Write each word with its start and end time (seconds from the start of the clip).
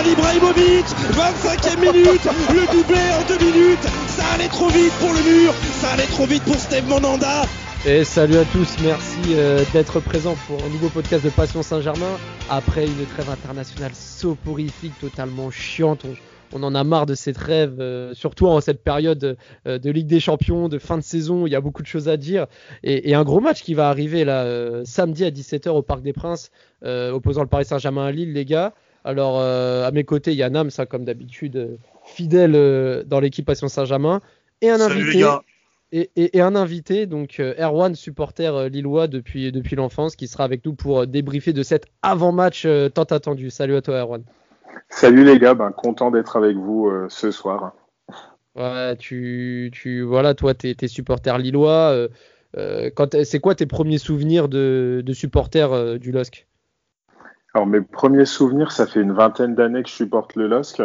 Zlatan 0.00 0.12
Ibrahimovic 0.12 0.86
25e 1.12 1.80
minute 1.80 2.28
Le 2.52 2.72
doublé 2.72 2.98
en 3.12 3.26
deux 3.28 3.44
minutes 3.44 3.82
Ça 4.08 4.24
allait 4.34 4.48
trop 4.48 4.68
vite 4.68 4.92
pour 4.98 5.12
le 5.12 5.20
mur 5.22 5.52
Ça 5.80 5.90
allait 5.90 6.06
trop 6.06 6.26
vite 6.26 6.42
pour 6.44 6.56
Steve 6.56 6.88
Monanda 6.88 7.42
et 7.86 8.04
salut 8.04 8.36
à 8.36 8.44
tous, 8.44 8.76
merci 8.82 9.16
euh, 9.30 9.64
d'être 9.72 10.00
présents 10.00 10.36
pour 10.46 10.62
un 10.62 10.68
nouveau 10.68 10.90
podcast 10.90 11.24
de 11.24 11.30
Passion 11.30 11.62
Saint-Germain. 11.62 12.18
Après 12.50 12.84
une 12.84 13.06
trêve 13.06 13.30
internationale 13.30 13.92
soporifique, 13.94 14.92
totalement 15.00 15.50
chiante, 15.50 16.04
on, 16.52 16.62
en 16.62 16.74
a 16.74 16.84
marre 16.84 17.06
de 17.06 17.14
cette 17.14 17.36
trêve, 17.36 17.80
euh, 17.80 18.12
surtout 18.12 18.48
en 18.48 18.60
cette 18.60 18.84
période 18.84 19.38
euh, 19.66 19.78
de 19.78 19.90
Ligue 19.90 20.08
des 20.08 20.20
Champions, 20.20 20.68
de 20.68 20.78
fin 20.78 20.98
de 20.98 21.02
saison, 21.02 21.46
il 21.46 21.52
y 21.52 21.56
a 21.56 21.62
beaucoup 21.62 21.80
de 21.80 21.86
choses 21.86 22.10
à 22.10 22.18
dire. 22.18 22.48
Et, 22.82 23.14
un 23.14 23.24
gros 23.24 23.40
match 23.40 23.62
qui 23.62 23.72
va 23.72 23.88
arriver 23.88 24.26
là 24.26 24.84
samedi 24.84 25.24
à 25.24 25.30
17h 25.30 25.70
au 25.70 25.80
Parc 25.80 26.02
des 26.02 26.12
Princes, 26.12 26.50
opposant 26.84 27.40
le 27.40 27.48
Paris 27.48 27.64
Saint-Germain 27.64 28.04
à 28.04 28.12
Lille, 28.12 28.34
les 28.34 28.44
gars. 28.44 28.74
Alors 29.04 29.40
à 29.40 29.90
mes 29.92 30.04
côtés, 30.04 30.32
il 30.32 30.36
y 30.36 30.42
a 30.42 30.50
Nam, 30.50 30.70
ça 30.70 30.86
comme 30.86 31.04
d'habitude, 31.04 31.78
fidèle 32.04 33.04
dans 33.06 33.20
l'équipe 33.20 33.46
Passion 33.46 33.68
Saint-Germain, 33.68 34.20
et 34.60 34.70
un 34.70 34.80
invité 34.80 35.24
et, 35.92 36.40
un 36.40 36.54
invité, 36.54 37.06
donc 37.06 37.40
euh, 37.40 37.54
Erwan, 37.58 37.94
supporter 37.94 38.54
euh, 38.54 38.68
lillois 38.68 39.08
depuis, 39.08 39.50
depuis 39.50 39.76
l'enfance, 39.76 40.16
qui 40.16 40.28
sera 40.28 40.44
avec 40.44 40.64
nous 40.64 40.74
pour 40.74 41.00
euh, 41.00 41.06
débriefer 41.06 41.52
de 41.52 41.62
cet 41.62 41.86
avant-match 42.02 42.66
tant 42.94 43.04
attendu. 43.04 43.50
Salut 43.50 43.74
à 43.74 43.82
toi, 43.82 43.98
Erwan. 44.00 44.22
Salut 44.88 45.24
les 45.24 45.38
gars, 45.38 45.54
ben, 45.54 45.72
content 45.72 46.10
d'être 46.10 46.36
avec 46.36 46.56
vous 46.56 46.90
ce 47.08 47.30
soir. 47.30 47.72
Ouais, 48.56 48.96
tu, 48.96 49.70
tu 49.72 50.02
voilà, 50.02 50.34
toi, 50.34 50.54
tu 50.54 50.68
es, 50.68 50.88
supporter 50.88 51.38
lillois. 51.38 52.08
c'est 52.54 53.40
quoi 53.40 53.54
tes 53.54 53.66
premiers 53.66 53.98
souvenirs 53.98 54.48
de, 54.48 55.02
de 55.04 55.12
supporter 55.12 55.98
du 55.98 56.12
LOSC 56.12 56.46
Alors, 57.54 57.66
mes 57.66 57.80
premiers 57.80 58.26
souvenirs, 58.26 58.72
ça 58.72 58.86
fait 58.86 59.00
une 59.00 59.12
vingtaine 59.12 59.54
d'années 59.54 59.82
que 59.82 59.88
je 59.88 59.94
supporte 59.94 60.36
le 60.36 60.46
LOSC. 60.46 60.82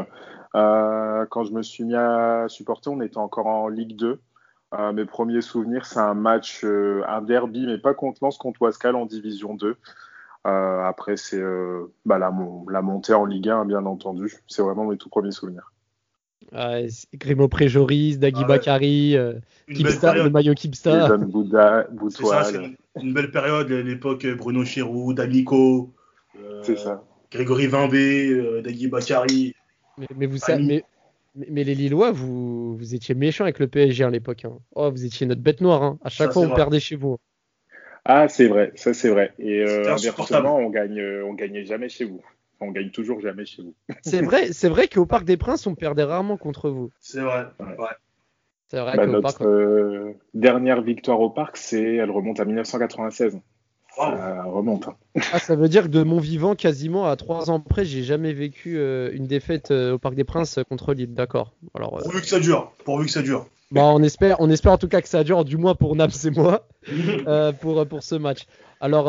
quand 0.53 1.43
je 1.43 1.51
me 1.51 1.61
suis 1.61 1.83
mis 1.83 1.95
à 1.95 2.45
supporter, 2.47 2.89
on 2.89 3.01
était 3.01 3.17
encore 3.17 3.47
en 3.47 3.67
Ligue 3.67 3.95
2. 3.95 4.19
Euh, 4.77 4.91
mes 4.91 5.05
premiers 5.05 5.41
souvenirs, 5.41 5.85
c'est 5.85 5.99
un 5.99 6.15
match, 6.15 6.61
euh, 6.63 7.01
un 7.07 7.21
derby, 7.21 7.65
mais 7.65 7.77
pas 7.77 7.93
contre 7.93 8.19
Lens, 8.23 8.37
contre 8.37 8.61
Wascal 8.61 8.95
en 8.95 9.05
Division 9.05 9.53
2. 9.55 9.75
Euh, 10.47 10.83
après, 10.83 11.17
c'est 11.17 11.41
bah, 12.05 12.17
la, 12.17 12.31
montée 12.81 13.13
en 13.13 13.25
Ligue 13.25 13.49
1, 13.49 13.65
bien 13.65 13.85
entendu. 13.85 14.33
C'est 14.47 14.61
vraiment 14.61 14.85
mes 14.85 14.97
tout 14.97 15.09
premiers 15.09 15.31
souvenirs. 15.31 15.71
Grimo 17.13 17.47
Préjoris, 17.47 18.19
Dagui 18.19 18.41
ah 18.43 18.47
Bakari, 18.47 19.13
le 19.67 20.29
maillot 20.29 20.53
Kipsta. 20.53 21.17
Bouda, 21.17 21.87
C'est 22.09 22.75
une, 23.01 23.13
belle 23.13 23.31
période, 23.31 23.69
l'époque 23.69 24.27
Bruno 24.37 24.63
Chirou, 24.63 25.13
D'Amico, 25.13 25.93
Grégory 27.31 27.67
Vimbé, 27.67 28.61
Dagui 28.63 28.87
Bakari. 28.87 29.53
Mais, 30.15 30.25
vous 30.25 30.37
savez, 30.37 30.83
mais, 31.35 31.63
les 31.63 31.75
Lillois, 31.75 32.11
vous, 32.11 32.77
vous 32.77 32.95
étiez 32.95 33.15
méchants 33.15 33.43
avec 33.43 33.59
le 33.59 33.67
PSG 33.67 34.03
à 34.03 34.09
l'époque. 34.09 34.45
Hein. 34.45 34.57
Oh, 34.73 34.89
vous 34.91 35.05
étiez 35.05 35.25
notre 35.27 35.41
bête 35.41 35.61
noire. 35.61 35.83
Hein. 35.83 35.99
À 36.03 36.09
chaque 36.09 36.31
fois, 36.31 36.43
on 36.43 36.53
perdait 36.53 36.79
chez 36.79 36.95
vous. 36.95 37.17
Ah, 38.05 38.27
c'est 38.27 38.47
vrai, 38.47 38.71
ça 38.75 38.93
c'est 38.93 39.09
vrai. 39.09 39.33
Et 39.39 39.61
euh, 39.61 39.91
inversement, 39.91 40.57
on 40.57 40.69
gagne, 40.69 40.99
euh, 40.99 41.25
on 41.25 41.33
gagnait 41.33 41.65
jamais 41.65 41.89
chez 41.89 42.05
vous. 42.05 42.21
on 42.61 42.69
gagne 42.69 42.91
toujours 42.91 43.19
jamais 43.19 43.45
chez 43.45 43.63
vous. 43.63 43.73
c'est 44.03 44.21
vrai, 44.21 44.53
c'est 44.53 44.69
vrai 44.69 44.87
qu'au 44.87 45.07
Parc 45.07 45.25
des 45.25 45.37
Princes, 45.37 45.65
on 45.65 45.73
perdait 45.73 46.03
rarement 46.03 46.37
contre 46.37 46.69
vous. 46.69 46.91
C'est 46.99 47.21
vrai. 47.21 47.47
Ouais. 47.59 47.87
C'est 48.67 48.79
vrai 48.79 48.95
bah, 48.95 49.07
notre 49.07 49.45
euh, 49.45 50.13
dernière 50.35 50.81
victoire 50.81 51.19
au 51.19 51.31
Parc, 51.31 51.57
c'est, 51.57 51.95
elle 51.95 52.11
remonte 52.11 52.39
à 52.39 52.45
1996. 52.45 53.39
Ça 53.95 54.43
remonte. 54.43 54.87
Hein. 54.87 54.95
Ah, 55.31 55.39
ça 55.39 55.55
veut 55.55 55.69
dire 55.69 55.83
que 55.83 55.87
de 55.87 56.03
mon 56.03 56.19
vivant, 56.19 56.55
quasiment 56.55 57.07
à 57.07 57.15
trois 57.15 57.49
ans 57.49 57.59
près, 57.61 57.85
j'ai 57.85 58.03
jamais 58.03 58.33
vécu 58.33 58.77
euh, 58.77 59.11
une 59.13 59.27
défaite 59.27 59.71
euh, 59.71 59.93
au 59.93 59.97
Parc 59.97 60.15
des 60.15 60.25
Princes 60.25 60.59
contre 60.69 60.93
Lille. 60.93 61.13
D'accord. 61.13 61.53
Alors, 61.73 61.97
euh, 61.97 62.01
Pourvu 62.03 62.21
que 62.21 62.27
ça 62.27 62.39
dure. 62.39 62.73
Pourvu 62.83 63.05
que 63.05 63.11
ça 63.11 63.21
dure. 63.21 63.47
Bah, 63.71 63.83
on 63.85 64.03
espère, 64.03 64.35
on 64.39 64.49
espère 64.49 64.73
en 64.73 64.77
tout 64.77 64.89
cas 64.89 65.01
que 65.01 65.07
ça 65.07 65.23
dure, 65.23 65.45
du 65.45 65.57
moins 65.57 65.73
pour 65.73 65.95
Naps 65.95 66.25
et 66.25 66.31
moi, 66.31 66.67
pour, 67.61 67.87
pour 67.87 68.03
ce 68.03 68.15
match. 68.15 68.45
Alors, 68.81 69.05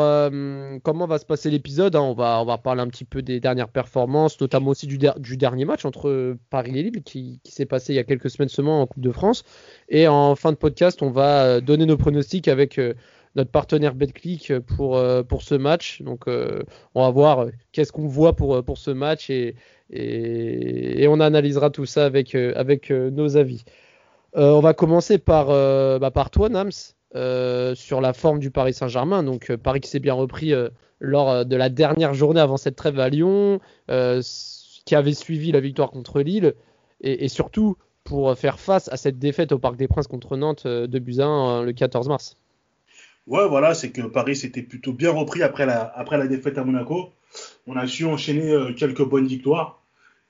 comment 0.81 1.05
va 1.05 1.19
se 1.19 1.25
passer 1.25 1.51
l'épisode 1.51 1.95
hein? 1.95 2.01
On, 2.01 2.13
va, 2.13 2.41
on 2.41 2.45
va 2.45 2.57
parler 2.57 2.81
un 2.81 2.87
petit 2.87 3.03
peu 3.03 3.21
des 3.21 3.39
dernières 3.39 3.67
performances, 3.67 4.39
notamment 4.41 4.71
aussi 4.71 4.87
du, 4.87 4.97
du 4.97 5.37
dernier 5.37 5.65
match 5.65 5.85
entre 5.85 6.35
Paris 6.49 6.79
et 6.79 6.83
Lille 6.83 7.03
qui, 7.03 7.39
qui 7.43 7.51
s'est 7.51 7.65
passé 7.65 7.93
il 7.93 7.97
y 7.97 7.99
a 7.99 8.03
quelques 8.03 8.29
semaines 8.29 8.49
seulement 8.49 8.81
en 8.81 8.87
Coupe 8.87 9.03
de 9.03 9.11
France. 9.11 9.43
Et 9.89 10.07
en 10.07 10.35
fin 10.35 10.51
de 10.51 10.57
podcast, 10.57 11.03
on 11.03 11.11
va 11.11 11.61
donner 11.61 11.85
nos 11.85 11.97
pronostics 11.97 12.47
avec 12.47 12.79
notre 13.37 13.51
partenaire 13.51 13.93
BetClick 13.93 14.59
pour, 14.59 14.97
euh, 14.97 15.23
pour 15.23 15.43
ce 15.43 15.55
match. 15.55 16.01
Donc 16.01 16.27
euh, 16.27 16.63
on 16.95 17.03
va 17.03 17.11
voir 17.11 17.39
euh, 17.39 17.51
qu'est-ce 17.71 17.91
qu'on 17.91 18.07
voit 18.07 18.35
pour, 18.35 18.63
pour 18.65 18.77
ce 18.77 18.91
match 18.91 19.29
et, 19.29 19.55
et, 19.91 21.07
on 21.07 21.21
analysera 21.21 21.69
tout 21.69 21.85
ça 21.85 22.05
avec, 22.05 22.35
avec 22.35 22.89
nos 22.89 23.37
avis. 23.37 23.63
on 24.33 24.59
va 24.59 24.73
commencer 24.73 25.17
par, 25.17 25.47
bah, 25.47 26.11
par 26.11 26.29
toi, 26.29 26.49
Nams, 26.49 26.71
sur 27.75 28.01
la 28.01 28.11
forme 28.11 28.39
du 28.39 28.51
Paris 28.51 28.73
Saint-Germain. 28.73 29.23
Donc 29.23 29.55
Paris 29.55 29.79
qui 29.79 29.89
s'est 29.89 30.01
bien 30.01 30.13
repris 30.13 30.51
lors 30.99 31.45
de 31.45 31.55
la 31.55 31.69
dernière 31.69 32.13
journée 32.13 32.41
avant 32.41 32.57
cette 32.57 32.75
trêve 32.75 32.99
à 32.99 33.07
Lyon, 33.07 33.61
qui 33.87 34.95
avait 34.95 35.13
suivi 35.13 35.53
la 35.53 35.61
victoire 35.61 35.89
contre 35.91 36.19
Lille, 36.19 36.53
et, 36.99 37.23
et, 37.23 37.29
surtout 37.29 37.77
pour 38.03 38.37
faire 38.37 38.59
face 38.59 38.89
à 38.89 38.97
cette 38.97 39.19
défaite 39.19 39.53
au 39.53 39.59
Parc 39.59 39.77
des 39.77 39.87
Princes 39.87 40.07
contre 40.07 40.35
Nantes 40.35 40.67
de 40.67 40.99
Buzyn 40.99 41.63
le 41.63 41.71
14 41.71 42.09
mars. 42.09 42.35
Ouais, 43.27 43.45
voilà, 43.45 43.73
c'est 43.73 43.91
que 43.91 44.01
Paris 44.03 44.37
s'était 44.37 44.61
plutôt 44.61 44.93
bien 44.93 45.11
repris 45.11 45.43
après 45.43 45.65
la, 45.65 46.27
défaite 46.27 46.57
à 46.57 46.63
Monaco. 46.63 47.11
On 47.67 47.75
a 47.75 47.85
su 47.85 48.05
enchaîner 48.05 48.51
euh, 48.51 48.73
quelques 48.73 49.03
bonnes 49.03 49.27
victoires. 49.27 49.81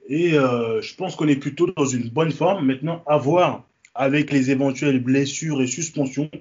Et 0.09 0.34
euh, 0.34 0.81
je 0.81 0.96
pense 0.96 1.16
qu'on 1.16 1.28
est 1.28 1.35
plutôt 1.35 1.68
dans 1.68 1.85
une 1.85 2.09
bonne 2.09 2.31
forme. 2.31 2.66
Maintenant, 2.66 3.03
à 3.06 3.18
voir 3.18 3.63
avec 3.94 4.31
les 4.31 4.50
éventuelles 4.50 5.00
blessures 5.00 5.62
et 5.62 5.68
suspensions, 5.68 6.31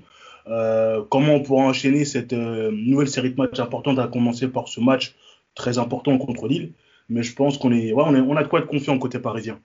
euh, 0.49 1.03
comment 1.11 1.35
on 1.35 1.43
pourra 1.43 1.65
enchaîner 1.65 2.07
cette 2.07 2.33
nouvelle 2.33 3.09
série 3.09 3.33
de 3.33 3.37
matchs 3.37 3.61
importante, 3.61 3.99
à 3.99 4.09
commencer 4.09 4.49
par 4.49 4.69
ce 4.69 4.81
match 4.81 5.15
très 5.55 5.77
important 5.77 6.17
contre 6.17 6.49
Lille. 6.49 6.73
Mais 7.11 7.23
je 7.23 7.35
pense 7.35 7.59
qu'on 7.59 7.73
est, 7.73 7.93
ouais, 7.93 8.05
on, 8.07 8.15
est, 8.15 8.21
on 8.21 8.37
a 8.37 8.43
de 8.43 8.49
quoi 8.49 8.61
être 8.61 8.67
confiant 8.67 8.99
côté 8.99 9.19
parisien. 9.19 9.61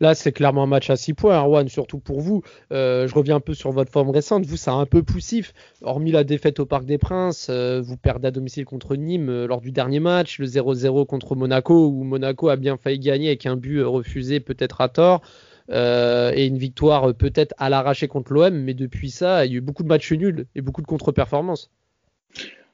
Là, 0.00 0.14
c'est 0.14 0.32
clairement 0.32 0.64
un 0.64 0.66
match 0.66 0.90
à 0.90 0.96
6 0.96 1.14
points, 1.14 1.34
Arwan, 1.34 1.68
surtout 1.68 1.98
pour 1.98 2.20
vous. 2.20 2.42
Euh, 2.72 3.06
je 3.06 3.14
reviens 3.14 3.36
un 3.36 3.40
peu 3.40 3.54
sur 3.54 3.70
votre 3.72 3.92
forme 3.92 4.10
récente. 4.10 4.44
Vous, 4.46 4.56
c'est 4.56 4.70
un 4.70 4.86
peu 4.86 5.02
poussif. 5.02 5.52
Hormis 5.82 6.12
la 6.12 6.24
défaite 6.24 6.60
au 6.60 6.66
Parc 6.66 6.84
des 6.84 6.98
Princes, 6.98 7.48
euh, 7.50 7.80
vous 7.80 7.96
perdez 7.96 8.28
à 8.28 8.30
domicile 8.30 8.64
contre 8.64 8.96
Nîmes 8.96 9.28
euh, 9.28 9.46
lors 9.46 9.60
du 9.60 9.72
dernier 9.72 10.00
match, 10.00 10.38
le 10.38 10.46
0-0 10.46 11.06
contre 11.06 11.36
Monaco, 11.36 11.88
où 11.88 12.04
Monaco 12.04 12.48
a 12.48 12.56
bien 12.56 12.76
failli 12.76 12.98
gagner 12.98 13.28
avec 13.28 13.46
un 13.46 13.56
but 13.56 13.82
refusé, 13.82 14.40
peut-être 14.40 14.80
à 14.80 14.88
tort. 14.88 15.22
et 15.70 16.46
une 16.46 16.58
victoire 16.58 17.14
peut-être 17.14 17.54
à 17.58 17.70
l'arraché 17.70 18.08
contre 18.08 18.32
l'OM, 18.32 18.54
mais 18.54 18.74
depuis 18.74 19.10
ça, 19.10 19.46
il 19.46 19.52
y 19.52 19.54
a 19.54 19.58
eu 19.58 19.60
beaucoup 19.60 19.82
de 19.82 19.88
matchs 19.88 20.12
nuls 20.12 20.46
et 20.54 20.60
beaucoup 20.60 20.82
de 20.82 20.86
contre-performances. 20.86 21.70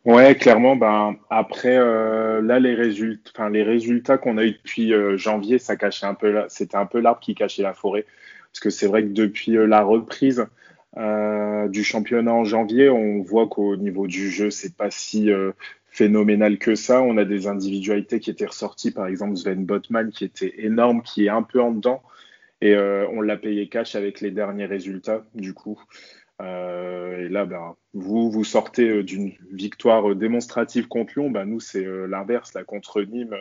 Ouais, 0.09 0.35
clairement. 0.37 0.75
Ben 0.75 1.17
après, 1.29 1.77
euh, 1.77 2.41
là 2.41 2.59
les 2.61 2.75
résultats, 2.75 3.31
enfin 3.35 3.51
les 3.51 3.63
résultats 3.63 4.17
qu'on 4.17 4.39
a 4.39 4.45
eu 4.45 4.53
depuis 4.53 4.95
euh, 4.95 5.19
janvier, 5.19 5.59
ça 5.59 5.77
cachait 5.77 6.07
un 6.07 6.15
peu, 6.15 6.45
c'était 6.49 6.79
un 6.79 6.87
peu 6.87 6.99
l'arbre 7.01 7.21
qui 7.21 7.35
cachait 7.35 7.63
la 7.63 7.75
forêt, 7.75 8.07
parce 8.51 8.61
que 8.61 8.71
c'est 8.71 8.87
vrai 8.87 9.03
que 9.03 9.09
depuis 9.09 9.59
euh, 9.59 9.67
la 9.67 9.83
reprise 9.83 10.47
du 11.69 11.85
championnat 11.85 12.33
en 12.33 12.45
janvier, 12.45 12.89
on 12.89 13.21
voit 13.21 13.47
qu'au 13.47 13.77
niveau 13.77 14.07
du 14.07 14.31
jeu, 14.31 14.51
c'est 14.51 14.75
pas 14.75 14.91
si 14.91 15.31
phénoménal 15.91 16.59
que 16.59 16.75
ça. 16.75 17.03
On 17.03 17.19
a 17.19 17.25
des 17.25 17.47
individualités 17.47 18.19
qui 18.19 18.31
étaient 18.31 18.47
ressorties, 18.47 18.91
par 18.91 19.07
exemple 19.07 19.37
Sven 19.37 19.65
Botman, 19.65 20.11
qui 20.11 20.25
était 20.25 20.55
énorme, 20.59 21.03
qui 21.03 21.27
est 21.27 21.29
un 21.29 21.43
peu 21.43 21.61
en 21.61 21.71
dedans, 21.71 22.03
et 22.63 22.77
on 22.77 23.21
l'a 23.21 23.37
payé 23.37 23.69
cash 23.69 23.95
avec 23.95 24.21
les 24.21 24.33
derniers 24.33 24.67
résultats, 24.67 25.23
du 25.35 25.55
coup. 25.55 25.79
Euh, 26.41 27.27
et 27.27 27.29
là, 27.29 27.45
ben, 27.45 27.77
vous, 27.95 28.31
vous 28.31 28.45
sortez 28.45 28.89
euh, 28.89 29.03
d'une 29.03 29.33
victoire 29.51 30.11
euh, 30.11 30.15
démonstrative 30.15 30.87
contre 30.89 31.15
Lyon. 31.17 31.31
Ben, 31.31 31.45
nous, 31.45 31.61
c'est 31.61 31.85
l'inverse. 32.09 32.55
Là, 32.55 32.65
contre 32.65 33.03
Nîmes, 33.03 33.37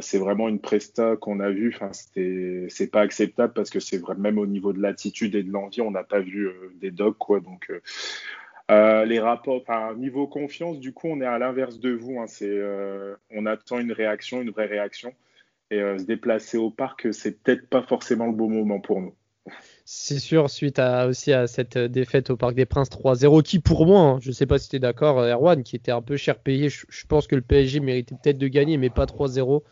c'est 0.00 0.18
vraiment 0.18 0.48
une 0.48 0.60
presta 0.60 1.16
qu'on 1.16 1.38
a 1.38 1.50
vue. 1.50 1.72
Enfin, 1.74 1.90
c'est 1.92 2.90
pas 2.90 3.02
acceptable 3.02 3.52
parce 3.52 3.70
que 3.70 3.78
c'est 3.78 4.02
même 4.18 4.38
au 4.38 4.46
niveau 4.46 4.72
de 4.72 4.80
l'attitude 4.80 5.36
et 5.36 5.44
de 5.44 5.52
l'envie, 5.52 5.80
on 5.82 5.92
n'a 5.92 6.02
pas 6.02 6.20
vu 6.20 6.50
des 6.80 6.90
dogs. 6.90 7.16
Quoi, 7.16 7.38
donc, 7.38 7.70
les 8.68 9.20
rapports, 9.20 9.62
enfin, 9.62 9.94
niveau 9.94 10.26
confiance, 10.26 10.80
du 10.80 10.92
coup, 10.92 11.06
on 11.06 11.20
est 11.20 11.26
à 11.26 11.38
l'inverse 11.38 11.78
de 11.78 11.92
vous. 11.92 12.18
Hein, 12.18 12.26
on 13.30 13.46
attend 13.46 13.78
une 13.78 13.92
réaction, 13.92 14.42
une 14.42 14.50
vraie 14.50 14.66
réaction. 14.66 15.14
Et 15.70 15.78
se 15.78 16.04
déplacer 16.04 16.58
au 16.58 16.70
parc, 16.70 17.14
c'est 17.14 17.40
peut-être 17.40 17.68
pas 17.68 17.82
forcément 17.82 18.26
le 18.26 18.32
bon 18.32 18.50
moment 18.50 18.80
pour 18.80 19.00
nous. 19.00 19.14
C'est 19.90 20.18
sûr, 20.18 20.50
suite 20.50 20.78
aussi 21.08 21.32
à 21.32 21.46
cette 21.46 21.78
défaite 21.78 22.28
au 22.28 22.36
Parc 22.36 22.54
des 22.54 22.66
Princes 22.66 22.90
3-0, 22.90 23.42
qui 23.42 23.58
pour 23.58 23.86
moi, 23.86 24.00
hein, 24.00 24.18
je 24.20 24.28
ne 24.28 24.34
sais 24.34 24.44
pas 24.44 24.58
si 24.58 24.68
tu 24.68 24.76
es 24.76 24.78
d'accord, 24.78 25.18
Erwan, 25.22 25.62
qui 25.62 25.76
était 25.76 25.92
un 25.92 26.02
peu 26.02 26.18
cher 26.18 26.38
payé. 26.40 26.68
Je, 26.68 27.06
pense 27.06 27.26
que 27.26 27.34
le 27.34 27.40
PSG 27.40 27.80
méritait 27.80 28.14
peut-être 28.22 28.36
de 28.36 28.48
gagner, 28.48 28.76
mais 28.76 28.90
pas 28.90 29.06
3-0 29.06 29.62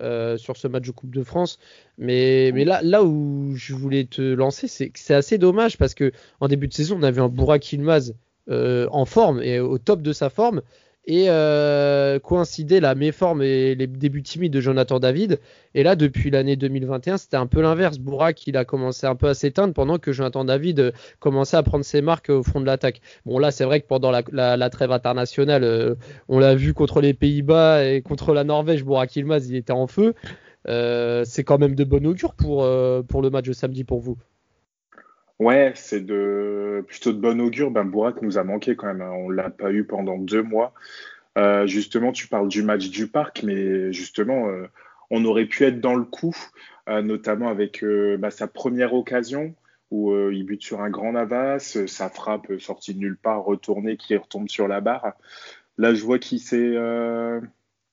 euh, 0.00 0.36
sur 0.38 0.56
ce 0.56 0.66
match 0.66 0.86
de 0.86 0.90
Coupe 0.90 1.14
de 1.14 1.22
France. 1.22 1.60
Mais, 1.98 2.50
mais 2.52 2.64
là, 2.64 2.80
là 2.82 3.04
où 3.04 3.54
je 3.54 3.74
voulais 3.74 4.06
te 4.06 4.22
lancer, 4.22 4.66
c'est 4.66 4.90
que 4.90 4.98
c'est 4.98 5.14
assez 5.14 5.38
dommage 5.38 5.78
parce 5.78 5.94
que 5.94 6.10
en 6.40 6.48
début 6.48 6.66
de 6.66 6.74
saison, 6.74 6.96
on 6.98 7.04
avait 7.04 7.20
un 7.20 7.28
Bourak 7.28 7.72
Ilmaz 7.72 8.16
euh, 8.50 8.88
en 8.90 9.04
forme 9.04 9.40
et 9.40 9.60
au 9.60 9.78
top 9.78 10.02
de 10.02 10.12
sa 10.12 10.30
forme 10.30 10.62
et 11.06 11.26
euh, 11.28 12.18
coïncider 12.18 12.80
la 12.80 12.94
méforme 12.94 13.42
et 13.42 13.74
les 13.74 13.86
débuts 13.86 14.22
timides 14.22 14.52
de 14.52 14.60
Jonathan 14.60 14.98
David. 14.98 15.40
Et 15.74 15.82
là, 15.82 15.96
depuis 15.96 16.30
l'année 16.30 16.56
2021, 16.56 17.18
c'était 17.18 17.36
un 17.36 17.46
peu 17.46 17.60
l'inverse. 17.60 17.98
Bourak, 17.98 18.46
il 18.46 18.56
a 18.56 18.64
commencé 18.64 19.06
un 19.06 19.14
peu 19.14 19.28
à 19.28 19.34
s'éteindre 19.34 19.74
pendant 19.74 19.98
que 19.98 20.12
Jonathan 20.12 20.44
David 20.44 20.80
euh, 20.80 20.92
commençait 21.18 21.56
à 21.56 21.62
prendre 21.62 21.84
ses 21.84 22.00
marques 22.00 22.30
au 22.30 22.42
front 22.42 22.60
de 22.60 22.66
l'attaque. 22.66 23.00
Bon, 23.26 23.38
là, 23.38 23.50
c'est 23.50 23.64
vrai 23.64 23.80
que 23.80 23.86
pendant 23.86 24.10
la, 24.10 24.70
trêve 24.70 24.92
internationale, 24.92 25.64
euh, 25.64 25.94
on 26.28 26.38
l'a 26.38 26.54
vu 26.54 26.72
contre 26.72 27.00
les 27.00 27.12
Pays-Bas 27.14 27.84
et 27.84 28.02
contre 28.02 28.32
la 28.32 28.44
Norvège, 28.44 28.84
Bourak 28.84 29.14
Ilmaz, 29.16 29.48
il 29.48 29.56
était 29.56 29.72
en 29.72 29.86
feu. 29.86 30.14
c'est 30.66 31.44
quand 31.44 31.58
même 31.58 31.74
de 31.74 31.84
bon 31.84 32.06
augure 32.06 32.34
pour 32.34 32.62
le 32.64 33.30
match 33.30 33.46
de 33.46 33.52
samedi 33.52 33.84
pour 33.84 34.00
vous. 34.00 34.16
Ouais, 35.40 35.72
c'est 35.74 36.00
de 36.00 36.84
plutôt 36.86 37.12
de 37.12 37.18
bon 37.18 37.40
augure. 37.40 37.70
Ben, 37.70 37.90
nous 38.22 38.38
a 38.38 38.44
manqué 38.44 38.76
quand 38.76 38.86
même. 38.86 39.02
Hein. 39.02 39.10
On 39.10 39.30
l'a 39.30 39.50
pas 39.50 39.72
eu 39.72 39.84
pendant 39.84 40.16
deux 40.18 40.42
mois. 40.42 40.72
Euh, 41.36 41.66
justement, 41.66 42.12
tu 42.12 42.28
parles 42.28 42.48
du 42.48 42.62
match 42.62 42.90
du 42.90 43.08
parc, 43.08 43.42
mais 43.42 43.92
justement, 43.92 44.48
euh, 44.48 44.68
on 45.10 45.24
aurait 45.24 45.46
pu 45.46 45.64
être 45.64 45.80
dans 45.80 45.96
le 45.96 46.04
coup, 46.04 46.36
euh, 46.88 47.02
notamment 47.02 47.48
avec 47.48 47.84
bah, 48.18 48.30
sa 48.30 48.46
première 48.46 48.94
occasion 48.94 49.54
où 49.90 50.12
il 50.30 50.44
bute 50.44 50.62
sur 50.62 50.80
un 50.80 50.90
grand 50.90 51.12
Navas, 51.12 51.78
sa 51.86 52.08
frappe 52.10 52.58
sortie 52.58 52.94
de 52.94 52.98
nulle 52.98 53.16
part, 53.16 53.44
retournée, 53.44 53.96
qui 53.96 54.16
retombe 54.16 54.48
sur 54.48 54.66
la 54.66 54.80
barre. 54.80 55.12
Là, 55.78 55.94
je 55.94 56.02
vois 56.04 56.18
qu'il 56.18 56.40
s'est 56.40 56.76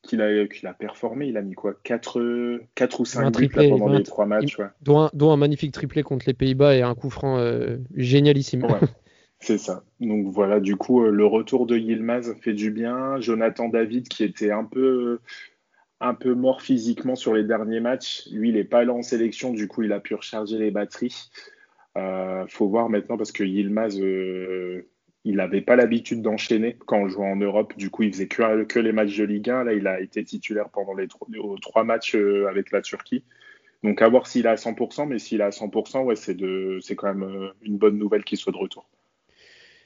qu'il 0.02 0.22
a, 0.22 0.48
qu'il 0.48 0.68
a 0.68 0.74
performé. 0.74 1.28
Il 1.28 1.38
a 1.38 1.42
mis 1.42 1.54
quoi 1.54 1.74
4, 1.84 2.60
4 2.76 3.00
ou 3.00 3.06
5 3.06 3.36
buts 3.36 3.50
pendant 3.50 3.90
les 3.90 4.04
3 4.04 4.26
matchs. 4.26 4.58
Ouais. 4.58 4.68
Dont, 4.82 5.10
un, 5.32 5.38
magnifique 5.38 5.74
triplé 5.74 6.04
contre 6.04 6.26
les 6.28 6.34
Pays-Bas 6.34 6.76
et 6.76 6.82
un 6.82 6.96
coup 6.96 7.10
franc 7.10 7.38
euh, 7.38 7.78
génialissime. 7.96 8.66
c'est 9.40 9.58
ça. 9.58 9.84
Donc 10.00 10.28
voilà, 10.28 10.60
du 10.60 10.76
coup, 10.76 11.04
euh, 11.04 11.10
le 11.10 11.26
retour 11.26 11.66
de 11.66 11.78
Yilmaz 11.78 12.34
fait 12.42 12.54
du 12.54 12.72
bien. 12.72 13.20
Jonathan 13.20 13.70
David, 13.70 14.08
qui 14.08 14.24
était 14.24 14.52
un 14.52 14.66
peu, 14.66 15.20
un 16.00 16.14
peu 16.14 16.34
mort 16.34 16.62
physiquement 16.62 17.16
sur 17.16 17.34
les 17.34 17.44
derniers 17.44 17.80
matchs, 17.80 18.28
lui, 18.32 18.50
il 18.50 18.56
n'est 18.56 18.64
pas 18.64 18.80
allé 18.80 18.92
en 18.92 19.04
sélection. 19.04 19.52
Du 19.52 19.68
coup, 19.68 19.84
il 19.84 19.94
a 19.94 20.00
pu 20.00 20.16
recharger 20.16 20.58
les 20.58 20.72
batteries. 20.72 21.30
Euh, 21.98 22.46
faut 22.48 22.70
voir 22.70 22.90
maintenant 22.90 23.18
parce 23.18 23.32
que 23.32 23.44
Yilmaz, 23.44 24.00
euh, 24.00 24.88
il 25.24 25.36
n'avait 25.36 25.62
pas 25.62 25.76
l'habitude 25.76 26.22
d'enchaîner 26.22 26.78
quand 26.86 26.98
on 26.98 27.08
jouait 27.08 27.30
en 27.30 27.36
Europe. 27.36 27.74
Du 27.78 27.90
coup, 27.90 28.04
il 28.04 28.12
faisait 28.12 28.28
que, 28.28 28.80
les 28.80 28.92
matchs 28.92 29.18
de 29.18 29.24
Ligue 29.24 29.50
1. 29.50 29.66
Là, 29.66 29.74
il 29.74 29.88
a 29.88 30.00
été 30.00 30.24
titulaire 30.24 30.70
pendant 30.70 30.94
les 30.94 31.08
trois, 31.08 31.84
matchs 31.84 32.16
euh, 32.16 32.48
avec 32.50 32.72
la 32.72 32.82
Turquie. 32.82 33.24
Donc, 33.84 34.02
à 34.02 34.10
voir 34.10 34.28
s'il 34.28 34.46
est 34.46 34.50
à 34.50 34.56
100%. 34.56 35.08
Mais 35.08 35.20
s'il 35.20 35.42
est 35.42 35.44
à 35.44 35.50
100%, 35.50 36.04
ouais, 36.04 36.16
c'est 36.16 36.96
quand 36.96 37.14
même 37.14 37.24
euh, 37.24 37.50
une 37.62 37.78
bonne 37.78 37.98
nouvelle 37.98 38.24
qu'il 38.24 38.38
soit 38.38 38.54
de 38.54 38.58
retour 38.58 38.88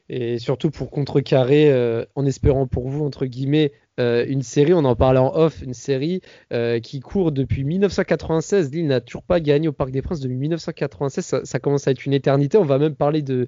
et 0.07 0.37
surtout 0.37 0.69
pour 0.69 0.91
contrecarrer, 0.91 1.71
euh, 1.71 2.05
en 2.15 2.25
espérant 2.25 2.67
pour 2.67 2.89
vous, 2.89 3.03
entre 3.03 3.25
guillemets, 3.25 3.71
euh, 3.99 4.25
une 4.27 4.43
série, 4.43 4.73
on 4.73 4.85
en 4.85 4.95
parlait 4.95 5.19
en 5.19 5.33
off, 5.35 5.61
une 5.63 5.73
série 5.73 6.21
euh, 6.53 6.79
qui 6.79 6.99
court 6.99 7.31
depuis 7.31 7.63
1996. 7.63 8.71
Lille 8.71 8.87
n'a 8.87 9.01
toujours 9.01 9.23
pas 9.23 9.39
gagné 9.39 9.67
au 9.67 9.71
Parc 9.71 9.89
des 9.91 10.01
Princes 10.01 10.19
depuis 10.19 10.35
1996. 10.35 11.41
Ça, 11.43 11.59
commence 11.59 11.87
à 11.87 11.91
être 11.91 12.05
une 12.05 12.13
éternité. 12.13 12.57
On 12.57 12.65
va 12.65 12.77
même 12.77 12.95
parler 12.95 13.23
de, 13.23 13.47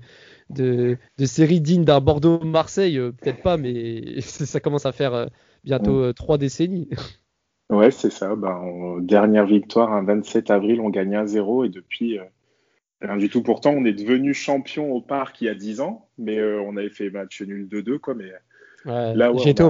de, 0.49 0.97
de 1.17 1.25
série 1.25 1.61
digne 1.61 1.83
d'un 1.83 1.99
Bordeaux-Marseille. 1.99 2.97
Peut-être 3.21 3.43
pas, 3.43 3.57
mais 3.57 4.21
ça 4.21 4.59
commence 4.59 4.85
à 4.85 4.91
faire 4.91 5.29
bientôt 5.63 6.11
trois 6.13 6.37
décennies. 6.37 6.89
Ouais, 7.69 7.91
c'est 7.91 8.11
ça. 8.11 8.35
Ben, 8.35 8.99
dernière 9.01 9.45
victoire, 9.45 9.91
un 9.91 10.03
27 10.03 10.49
avril, 10.49 10.79
on 10.79 10.89
gagne 10.89 11.17
1-0 11.17 11.65
et 11.65 11.69
depuis, 11.69 12.17
Rien 13.01 13.17
du 13.17 13.29
tout. 13.29 13.43
Pourtant, 13.43 13.71
on 13.71 13.85
est 13.85 13.93
devenu 13.93 14.33
champion 14.33 14.91
au 14.91 15.01
parc 15.01 15.41
il 15.41 15.45
y 15.45 15.49
a 15.49 15.55
10 15.55 15.81
ans, 15.81 16.07
mais 16.17 16.39
euh, 16.39 16.61
on 16.61 16.77
avait 16.77 16.89
fait 16.89 17.09
match 17.09 17.41
nul 17.41 17.67
2-2, 17.67 17.99
quoi. 17.99 18.15
Mais 18.15 18.31
là, 18.85 19.31
j'étais, 19.37 19.61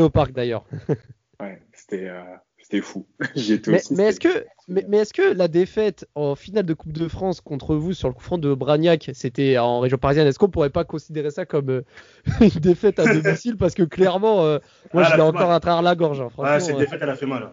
au, 0.00 0.10
parc 0.10 0.32
d'ailleurs. 0.32 0.64
ouais, 1.40 1.62
c'était, 1.72 2.08
euh, 2.08 2.82
fou. 2.82 3.06
J'étais 3.34 3.70
mais, 3.70 3.80
mais 3.90 4.02
est-ce 4.04 4.20
que, 4.20 4.44
mais, 4.68 4.98
est-ce 4.98 5.14
que 5.14 5.34
la 5.34 5.48
défaite 5.48 6.06
en 6.14 6.34
finale 6.34 6.66
de 6.66 6.74
Coupe 6.74 6.92
de 6.92 7.08
France 7.08 7.40
contre 7.40 7.74
vous 7.74 7.94
sur 7.94 8.08
le 8.08 8.14
coup 8.14 8.22
franc 8.22 8.36
de 8.36 8.52
Bragnac, 8.52 9.10
c'était 9.14 9.56
en 9.56 9.80
région 9.80 9.96
parisienne, 9.96 10.26
est-ce 10.26 10.38
qu'on 10.38 10.50
pourrait 10.50 10.70
pas 10.70 10.84
considérer 10.84 11.30
ça 11.30 11.46
comme 11.46 11.70
euh, 11.70 11.82
une 12.40 12.60
défaite 12.60 12.98
à 12.98 13.14
domicile? 13.14 13.56
Parce 13.56 13.74
que 13.74 13.84
clairement, 13.84 14.42
moi, 14.42 14.60
ah, 14.92 15.04
je 15.04 15.16
l'ai 15.16 15.22
encore 15.22 15.52
à 15.52 15.60
travers 15.60 15.80
la 15.80 15.94
gorge. 15.94 16.20
Hein, 16.20 16.28
franchement, 16.28 16.60
cette 16.60 16.76
défaite, 16.76 17.00
elle 17.00 17.10
a 17.10 17.16
fait 17.16 17.26
mal. 17.26 17.44
Hein. 17.44 17.52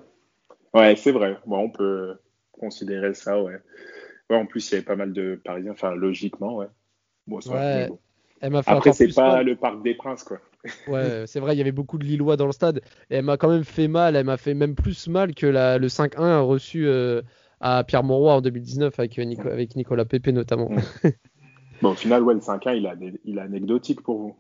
Ouais, 0.74 0.96
c'est 0.98 1.12
vrai. 1.12 1.38
Bon, 1.46 1.60
on 1.60 1.70
peut 1.70 2.16
considérer 2.52 3.14
ça, 3.14 3.42
ouais 3.42 3.60
en 4.38 4.46
plus, 4.46 4.70
il 4.70 4.74
y 4.74 4.78
avait 4.78 4.86
pas 4.86 4.96
mal 4.96 5.14
de 5.14 5.40
Parisiens, 5.44 5.72
enfin, 5.72 5.96
logiquement, 5.96 6.58
ouais. 6.58 6.68
Elle 8.42 8.52
m'a 8.52 8.64
fait 8.64 8.72
Après, 8.72 8.94
c'est 8.94 9.14
pas 9.14 9.44
le 9.44 9.56
Parc 9.56 9.84
des 9.84 9.94
Princes, 9.94 10.24
quoi. 10.24 10.40
ouais, 10.88 11.26
c'est 11.28 11.40
vrai, 11.40 11.56
il 11.56 11.58
y 11.58 11.62
avait 11.62 11.72
beaucoup 11.72 11.98
de 11.98 12.04
Lillois 12.04 12.38
dans 12.38 12.46
le 12.46 12.52
stade. 12.52 12.82
Et 13.10 13.16
elle 13.16 13.26
m'a 13.26 13.38
quand 13.38 13.50
même 13.50 13.64
fait 13.64 13.88
mal. 13.88 14.16
Elle 14.16 14.26
m'a 14.26 14.38
fait 14.38 14.54
même 14.54 14.76
plus 14.76 15.08
mal 15.08 15.34
que 15.34 15.48
la, 15.48 15.78
le 15.78 15.88
5-1 15.88 16.42
reçu 16.42 16.88
euh, 16.88 17.22
à 17.60 17.84
Pierre 17.84 18.04
Mauroy 18.04 18.34
en 18.34 18.42
2019 18.42 19.00
avec, 19.00 19.18
euh, 19.18 19.36
avec 19.46 19.76
Nicolas 19.76 20.06
Pépé 20.06 20.32
notamment. 20.32 20.70
bon, 21.82 21.92
au 21.92 21.96
final, 21.96 22.24
ouais, 22.24 22.36
le 22.36 22.40
5-1, 22.40 22.78
il, 22.78 22.88
a 22.88 22.96
il 23.26 23.38
est 23.38 23.42
anecdotique 23.42 24.02
pour 24.02 24.18
vous. 24.18 24.36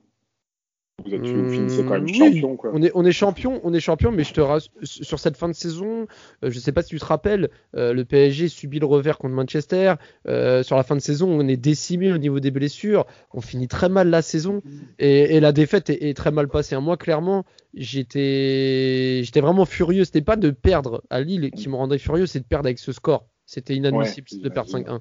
Vous, 1.05 1.13
êtes, 1.13 1.25
finissez 1.25 1.83
quand 1.83 1.91
même 1.91 2.03
mmh, 2.03 2.13
champion. 2.13 2.55
Quoi. 2.55 2.71
On, 2.73 2.81
est, 2.81 2.91
on 2.93 3.03
est 3.05 3.11
champion, 3.11 3.59
on 3.63 3.73
est 3.73 3.79
champion, 3.79 4.11
mais 4.11 4.23
je 4.23 4.33
te 4.33 4.41
rassure, 4.41 4.71
sur 4.83 5.19
cette 5.19 5.37
fin 5.37 5.47
de 5.47 5.53
saison, 5.53 6.05
euh, 6.43 6.51
je 6.51 6.59
sais 6.59 6.71
pas 6.71 6.83
si 6.83 6.89
tu 6.89 6.99
te 6.99 7.05
rappelles, 7.05 7.49
euh, 7.75 7.93
le 7.93 8.05
PSG 8.05 8.49
subit 8.49 8.79
le 8.79 8.85
revers 8.85 9.17
contre 9.17 9.33
Manchester. 9.33 9.95
Euh, 10.27 10.63
sur 10.63 10.75
la 10.75 10.83
fin 10.83 10.95
de 10.95 11.01
saison, 11.01 11.29
on 11.29 11.47
est 11.47 11.57
décimé 11.57 12.13
au 12.13 12.17
niveau 12.17 12.39
des 12.39 12.51
blessures. 12.51 13.05
On 13.33 13.41
finit 13.41 13.67
très 13.67 13.89
mal 13.89 14.09
la 14.09 14.21
saison 14.21 14.61
et, 14.99 15.39
la 15.39 15.51
défaite 15.51 15.89
est, 15.89 16.15
très 16.15 16.31
mal 16.31 16.47
passée. 16.47 16.77
Moi, 16.77 16.97
clairement, 16.97 17.45
j'étais, 17.73 19.21
j'étais 19.23 19.41
vraiment 19.41 19.65
furieux. 19.65 20.05
C'était 20.05 20.21
pas 20.21 20.35
de 20.35 20.51
perdre 20.51 21.03
à 21.09 21.21
Lille 21.21 21.51
qui 21.51 21.69
me 21.69 21.75
rendait 21.75 21.97
furieux, 21.97 22.27
c'est 22.27 22.39
de 22.39 22.45
perdre 22.45 22.67
avec 22.67 22.79
ce 22.79 22.91
score. 22.91 23.25
C'était 23.45 23.75
inadmissible 23.75 24.27
de 24.41 24.49
perdre 24.49 24.69
5-1. 24.69 24.99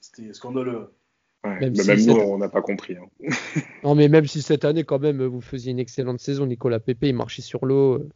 C'était 0.00 0.32
scandaleux. 0.32 0.90
Même, 1.60 1.72
nous, 2.06 2.14
on 2.14 2.38
n'a 2.38 2.48
pas 2.48 2.62
compris. 2.62 2.96
Hein. 2.96 3.08
non, 3.84 3.94
mais 3.94 4.08
même 4.08 4.26
si 4.26 4.42
cette 4.42 4.64
année, 4.64 4.84
quand 4.84 4.98
même, 4.98 5.22
vous 5.24 5.40
faisiez 5.40 5.72
une 5.72 5.78
excellente 5.78 6.20
saison, 6.20 6.46
Nicolas 6.46 6.80
Pépé, 6.80 7.08
il 7.08 7.14
marchait 7.14 7.42
sur 7.42 7.66
l'eau. 7.66 8.08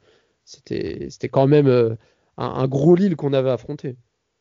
C'était, 0.45 1.07
c'était 1.11 1.29
quand 1.29 1.47
même 1.47 1.67
euh, 1.67 1.95
un, 2.37 2.67
gros 2.67 2.95
Lille 2.95 3.17
qu'on 3.17 3.33
avait 3.33 3.51
affronté. 3.51 3.97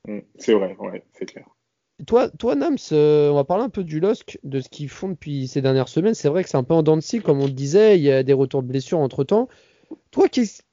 Mm, 0.07 0.19
c'est 0.37 0.53
vrai, 0.53 0.75
ouais, 0.79 1.03
c'est 1.13 1.25
clair. 1.25 1.45
Toi, 2.07 2.29
toi 2.29 2.55
Nams, 2.55 2.77
euh, 2.93 3.29
on 3.29 3.35
va 3.35 3.43
parler 3.43 3.65
un 3.65 3.69
peu 3.69 3.83
du 3.83 3.99
LOSC, 3.99 4.39
de 4.43 4.61
ce 4.61 4.69
qu'ils 4.69 4.87
font 4.87 5.09
depuis 5.09 5.47
ces 5.47 5.61
dernières 5.61 5.89
semaines. 5.89 6.13
C'est 6.13 6.29
vrai 6.29 6.43
que 6.43 6.49
c'est 6.49 6.57
un 6.57 6.63
peu 6.63 6.73
en 6.73 6.81
dents 6.81 6.95
de 6.95 7.01
scie, 7.01 7.19
comme 7.19 7.41
on 7.41 7.45
le 7.45 7.51
disait. 7.51 7.97
Il 7.97 8.03
y 8.03 8.11
a 8.11 8.23
des 8.23 8.33
retours 8.33 8.63
de 8.63 8.67
blessures 8.67 8.99
entre 8.99 9.23
temps. 9.25 9.49
Toi, 10.11 10.27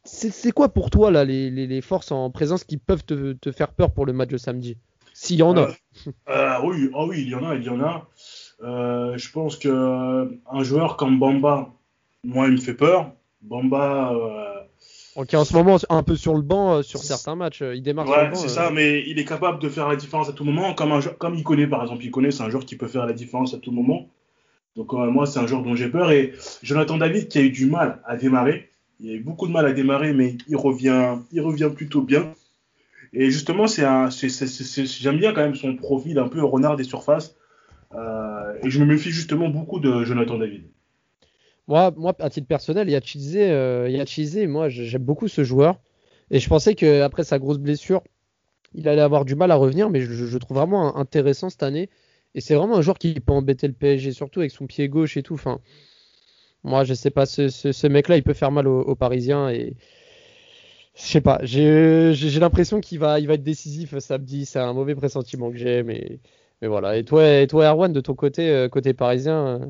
c'est 0.04 0.52
quoi 0.52 0.68
pour 0.68 0.90
toi 0.90 1.10
là, 1.10 1.24
les, 1.24 1.50
les, 1.50 1.80
forces 1.80 2.12
en 2.12 2.30
présence 2.30 2.64
qui 2.64 2.76
peuvent 2.76 3.04
te, 3.04 3.32
te, 3.32 3.50
faire 3.50 3.72
peur 3.72 3.92
pour 3.92 4.06
le 4.06 4.12
match 4.12 4.28
de 4.28 4.36
samedi? 4.36 4.76
S'il 5.18 5.38
y 5.38 5.42
en 5.42 5.56
a. 5.56 5.70
Euh, 6.28 6.58
oui, 6.62 6.90
oh 6.92 7.06
oui, 7.08 7.22
il 7.22 7.30
y 7.30 7.34
en 7.34 7.42
a, 7.48 7.54
il 7.54 7.64
y 7.64 7.70
en 7.70 7.80
a. 7.80 8.06
Euh, 8.62 9.16
je 9.16 9.32
pense 9.32 9.56
que 9.56 10.38
un 10.50 10.62
joueur 10.62 10.98
comme 10.98 11.18
Bamba, 11.18 11.72
moi, 12.22 12.48
il 12.48 12.52
me 12.52 12.56
fait 12.58 12.74
peur. 12.74 13.12
Bamba. 13.40 14.12
Euh, 14.12 14.60
ok, 15.22 15.32
en 15.32 15.46
ce 15.46 15.54
moment, 15.54 15.78
un 15.88 16.02
peu 16.02 16.16
sur 16.16 16.34
le 16.34 16.42
banc 16.42 16.82
sur 16.82 17.00
certains 17.00 17.34
matchs. 17.34 17.62
Il 17.62 17.82
démarre 17.82 18.06
ouais, 18.08 18.30
c'est 18.34 18.50
ça, 18.50 18.70
mais 18.70 19.04
il 19.06 19.18
est 19.18 19.24
capable 19.24 19.58
de 19.58 19.70
faire 19.70 19.88
la 19.88 19.96
différence 19.96 20.28
à 20.28 20.34
tout 20.34 20.44
moment. 20.44 20.74
Comme, 20.74 20.92
un, 20.92 21.00
comme 21.00 21.34
il 21.34 21.42
connaît, 21.44 21.66
par 21.66 21.80
exemple, 21.80 22.04
il 22.04 22.10
connaît, 22.10 22.30
c'est 22.30 22.42
un 22.42 22.50
joueur 22.50 22.66
qui 22.66 22.76
peut 22.76 22.86
faire 22.86 23.06
la 23.06 23.14
différence 23.14 23.54
à 23.54 23.58
tout 23.58 23.72
moment. 23.72 24.10
Donc, 24.76 24.92
moi, 24.92 25.24
c'est 25.24 25.38
un 25.38 25.46
joueur 25.46 25.62
dont 25.62 25.74
j'ai 25.74 25.88
peur. 25.88 26.12
Et 26.12 26.34
Jonathan 26.62 26.98
David, 26.98 27.28
qui 27.28 27.38
a 27.38 27.40
eu 27.40 27.50
du 27.50 27.64
mal 27.64 28.02
à 28.04 28.16
démarrer. 28.16 28.68
Il 29.00 29.10
a 29.10 29.14
eu 29.14 29.20
beaucoup 29.20 29.46
de 29.46 29.52
mal 29.52 29.64
à 29.64 29.72
démarrer, 29.72 30.12
mais 30.12 30.36
il 30.46 30.56
revient, 30.58 31.16
il 31.32 31.40
revient 31.40 31.70
plutôt 31.74 32.02
bien. 32.02 32.34
Et 33.12 33.30
justement, 33.30 33.66
c'est 33.66 33.82
j'aime 33.82 35.18
bien 35.18 35.32
quand 35.32 35.42
même 35.42 35.54
son 35.54 35.76
profil 35.76 36.18
un 36.18 36.28
peu 36.28 36.42
renard 36.44 36.76
des 36.76 36.84
surfaces. 36.84 37.36
Euh, 37.94 38.54
et 38.62 38.70
je 38.70 38.80
me 38.80 38.86
méfie 38.86 39.10
justement 39.10 39.48
beaucoup 39.48 39.80
de 39.80 40.04
Jonathan 40.04 40.38
David. 40.38 40.64
Moi, 41.68 41.92
moi 41.96 42.14
à 42.18 42.30
titre 42.30 42.46
personnel, 42.46 42.88
il 42.88 42.92
y 42.92 42.96
a 42.96 43.00
Chizé, 43.00 43.50
euh, 43.50 44.48
moi 44.48 44.68
j'aime 44.68 45.02
beaucoup 45.02 45.28
ce 45.28 45.44
joueur. 45.44 45.80
Et 46.30 46.40
je 46.40 46.48
pensais 46.48 46.74
qu'après 46.74 47.24
sa 47.24 47.38
grosse 47.38 47.58
blessure, 47.58 48.02
il 48.74 48.88
allait 48.88 49.00
avoir 49.00 49.24
du 49.24 49.36
mal 49.36 49.50
à 49.50 49.54
revenir, 49.54 49.88
mais 49.90 50.00
je, 50.00 50.12
je 50.12 50.38
trouve 50.38 50.56
vraiment 50.56 50.96
intéressant 50.96 51.50
cette 51.50 51.62
année. 51.62 51.88
Et 52.34 52.40
c'est 52.40 52.54
vraiment 52.54 52.76
un 52.76 52.82
joueur 52.82 52.98
qui 52.98 53.14
peut 53.18 53.32
embêter 53.32 53.66
le 53.66 53.72
PSG, 53.72 54.12
surtout 54.12 54.40
avec 54.40 54.52
son 54.52 54.66
pied 54.66 54.88
gauche 54.88 55.16
et 55.16 55.22
tout. 55.22 55.34
Enfin, 55.34 55.60
moi, 56.66 56.84
je 56.84 56.94
sais 56.94 57.10
pas, 57.10 57.26
ce, 57.26 57.86
mec-là, 57.86 58.16
il 58.16 58.22
peut 58.22 58.34
faire 58.34 58.50
mal 58.50 58.66
aux, 58.68 58.94
Parisiens. 58.94 59.48
Et 59.50 59.76
je 60.96 61.02
sais 61.02 61.20
pas, 61.20 61.38
j'ai 61.42 62.12
l'impression 62.40 62.80
qu'il 62.80 62.98
va, 62.98 63.20
il 63.20 63.26
va 63.26 63.34
être 63.34 63.42
décisif 63.42 63.98
samedi. 63.98 64.46
C'est 64.46 64.58
un 64.58 64.72
mauvais 64.72 64.94
pressentiment 64.94 65.50
que 65.50 65.58
j'ai, 65.58 65.82
mais 65.82 66.20
mais 66.62 66.68
voilà. 66.68 66.96
Et 66.96 67.04
toi, 67.04 67.40
et 67.40 67.46
toi, 67.46 67.66
Erwan, 67.66 67.92
de 67.92 68.00
ton 68.00 68.14
côté, 68.14 68.50
euh, 68.50 68.68
côté 68.68 68.94
parisien, 68.94 69.46
euh, 69.46 69.66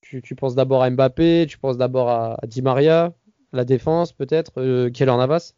tu, 0.00 0.22
tu 0.22 0.34
penses 0.34 0.54
d'abord 0.54 0.82
à 0.82 0.90
Mbappé, 0.90 1.46
tu 1.48 1.58
penses 1.58 1.76
d'abord 1.76 2.08
à, 2.08 2.38
Di 2.46 2.62
Maria, 2.62 3.12
la 3.52 3.64
défense 3.64 4.12
peut-être, 4.12 4.52
euh, 4.58 4.90
Keller 4.90 5.16
Navas? 5.16 5.54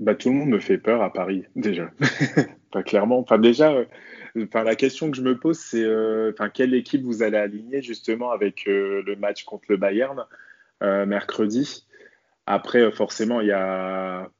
Bah, 0.00 0.14
tout 0.14 0.30
le 0.30 0.36
monde 0.36 0.48
me 0.48 0.60
fait 0.60 0.78
peur 0.78 1.02
à 1.02 1.12
Paris, 1.12 1.44
déjà. 1.56 1.90
enfin, 2.70 2.82
clairement. 2.82 3.18
Enfin, 3.18 3.38
déjà, 3.38 3.72
euh, 3.72 3.84
enfin, 4.44 4.64
la 4.64 4.76
question 4.76 5.10
que 5.10 5.16
je 5.16 5.22
me 5.22 5.38
pose, 5.38 5.58
c'est 5.58 5.84
quelle 6.54 6.72
équipe 6.72 7.02
vous 7.02 7.22
allez 7.22 7.36
aligner 7.36 7.82
justement 7.82 8.30
avec 8.30 8.64
le 8.66 9.16
match 9.16 9.44
contre 9.44 9.64
le 9.68 9.76
Bayern 9.76 10.24
mercredi? 10.80 11.84
Après, 12.46 12.90
forcément, 12.92 13.40
il 13.40 13.48
y 13.48 13.52
a, 13.52 14.30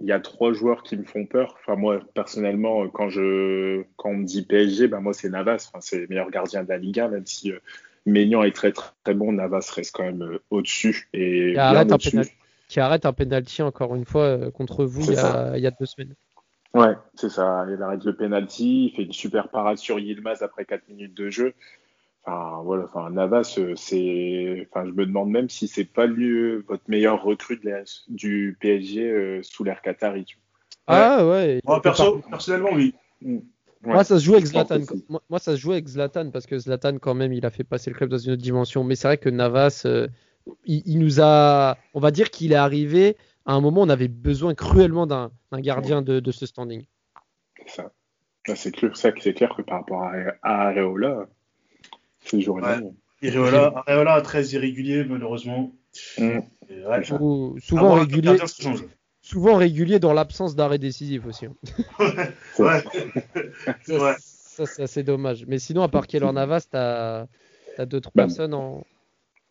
il 0.00 0.06
y 0.06 0.12
a 0.12 0.20
trois 0.20 0.52
joueurs 0.52 0.82
qui 0.82 0.96
me 0.96 1.04
font 1.04 1.26
peur. 1.26 1.56
Enfin, 1.60 1.76
moi, 1.76 2.00
personnellement, 2.14 2.88
quand, 2.88 3.08
je, 3.10 3.82
quand 3.96 4.10
on 4.10 4.16
me 4.16 4.24
dit 4.24 4.42
PSG, 4.42 4.88
bah, 4.88 5.00
moi, 5.00 5.12
c'est 5.12 5.28
Navas. 5.28 5.68
Enfin, 5.68 5.80
c'est 5.80 5.98
le 6.00 6.06
meilleur 6.08 6.30
gardien 6.30 6.64
de 6.64 6.68
la 6.68 6.78
Liga, 6.78 7.08
même 7.08 7.26
si 7.26 7.52
euh, 7.52 7.58
Maignan 8.06 8.42
est 8.42 8.54
très, 8.54 8.72
très, 8.72 8.90
très 9.04 9.14
bon. 9.14 9.32
Navas 9.32 9.70
reste 9.74 9.94
quand 9.94 10.04
même 10.04 10.22
euh, 10.22 10.38
au-dessus. 10.50 11.08
Et 11.12 11.52
qui 11.52 11.58
arrête, 11.58 11.90
un 11.92 11.94
au-dessus. 11.96 12.10
pénal- 12.10 12.26
qui 12.68 12.80
arrête 12.80 13.04
un 13.04 13.12
penalty 13.12 13.62
encore 13.62 13.94
une 13.96 14.04
fois 14.04 14.22
euh, 14.24 14.50
contre 14.50 14.84
vous 14.84 15.02
C'est 15.02 15.12
il 15.12 15.14
y, 15.14 15.16
ça. 15.16 15.50
a, 15.52 15.56
il 15.58 15.62
y 15.62 15.66
a 15.66 15.70
deux 15.72 15.86
semaines. 15.86 16.14
Ouais, 16.72 16.94
c'est 17.14 17.28
ça. 17.30 17.66
Il 17.68 17.82
arrête 17.82 18.04
le 18.04 18.14
penalty, 18.14 18.86
il 18.86 18.90
fait 18.94 19.02
une 19.02 19.12
super 19.12 19.48
parade 19.48 19.76
sur 19.78 19.98
Yilmaz 19.98 20.42
après 20.42 20.64
4 20.64 20.86
minutes 20.88 21.14
de 21.14 21.28
jeu. 21.28 21.52
Enfin, 22.24 22.60
voilà, 22.64 22.84
enfin, 22.84 23.08
Navas, 23.10 23.54
euh, 23.58 23.74
c'est, 23.76 24.68
enfin, 24.70 24.86
je 24.86 24.92
me 24.92 25.06
demande 25.06 25.30
même 25.30 25.48
si 25.48 25.66
c'est 25.68 25.84
pas 25.86 26.06
lui, 26.06 26.28
euh, 26.28 26.64
votre 26.68 26.82
meilleur 26.88 27.22
recrue 27.22 27.56
de 27.56 27.70
la- 27.70 27.82
du 28.08 28.56
PSG 28.60 29.10
euh, 29.10 29.42
sous 29.42 29.64
l'ère 29.64 29.80
Qatari. 29.80 30.24
tu 30.26 30.38
Ah 30.86 31.26
ouais. 31.26 31.60
Moi, 31.64 31.80
perso, 31.80 32.20
personnellement, 32.28 32.70
oui. 32.74 32.94
Ouais. 33.22 33.40
Moi, 33.82 34.04
ça 34.04 34.18
se 34.18 34.24
joue 34.24 34.34
avec 34.34 34.44
Zlatan. 34.46 34.80
Moi, 35.08 35.22
moi, 35.30 35.38
ça 35.38 35.52
se 35.52 35.60
joue 35.60 35.72
avec 35.72 35.86
Zlatan 35.88 36.30
parce 36.30 36.44
que 36.46 36.58
Zlatan, 36.58 36.98
quand 36.98 37.14
même, 37.14 37.32
il 37.32 37.46
a 37.46 37.50
fait 37.50 37.64
passer 37.64 37.88
le 37.90 37.96
club 37.96 38.10
dans 38.10 38.18
une 38.18 38.32
autre 38.32 38.42
dimension. 38.42 38.84
Mais 38.84 38.94
c'est 38.94 39.08
vrai 39.08 39.16
que 39.16 39.30
Navas, 39.30 39.84
euh, 39.86 40.06
il, 40.66 40.82
il 40.84 40.98
nous 40.98 41.22
a. 41.22 41.78
On 41.94 42.00
va 42.00 42.10
dire 42.10 42.30
qu'il 42.30 42.52
est 42.52 42.56
arrivé 42.56 43.16
à 43.46 43.54
un 43.54 43.60
moment 43.62 43.80
où 43.80 43.84
on 43.84 43.88
avait 43.88 44.08
besoin 44.08 44.54
cruellement 44.54 45.06
d'un 45.06 45.30
d'un 45.50 45.60
gardien 45.60 46.02
de, 46.02 46.20
de 46.20 46.30
ce 46.32 46.44
standing. 46.44 46.84
C'est 47.66 47.70
ça. 47.76 47.92
C'est 48.54 48.72
clair, 48.72 48.94
ça, 48.96 49.12
clair 49.12 49.54
que 49.56 49.62
par 49.62 49.78
rapport 49.78 50.02
à 50.42 50.68
Areola, 50.68 51.28
c'est 52.24 52.40
jour 52.40 52.58
et 52.60 52.62
Ouais. 52.62 52.80
nuit. 52.80 53.28
Areola, 53.30 53.82
Areola, 53.86 54.20
très 54.22 54.44
irrégulier, 54.48 55.04
malheureusement. 55.04 55.72
Mm. 56.18 56.38
Et 56.70 56.84
ouais, 56.86 57.04
ça. 57.04 57.18
Sou- 57.18 57.56
souvent, 57.60 57.94
régulier, 57.94 58.36
souvent 59.20 59.56
régulier 59.56 59.98
dans 59.98 60.12
l'absence 60.12 60.54
d'arrêt 60.56 60.78
décisif 60.78 61.26
aussi. 61.26 61.46
hein. 61.46 61.54
C'est- 61.62 62.62
Ouais. 62.62 62.82
C'est 63.82 63.96
vrai. 63.96 64.14
Ça, 64.18 64.66
c'est 64.66 64.82
assez 64.82 65.02
dommage. 65.02 65.46
Mais 65.46 65.58
sinon, 65.58 65.82
à 65.82 65.88
part 65.88 66.06
Keller 66.06 66.32
Navas, 66.32 66.66
t'as 66.70 67.26
as 67.78 67.86
d'autres 67.86 68.10
Bah, 68.14 68.24
personnes 68.24 68.52
en. 68.54 68.84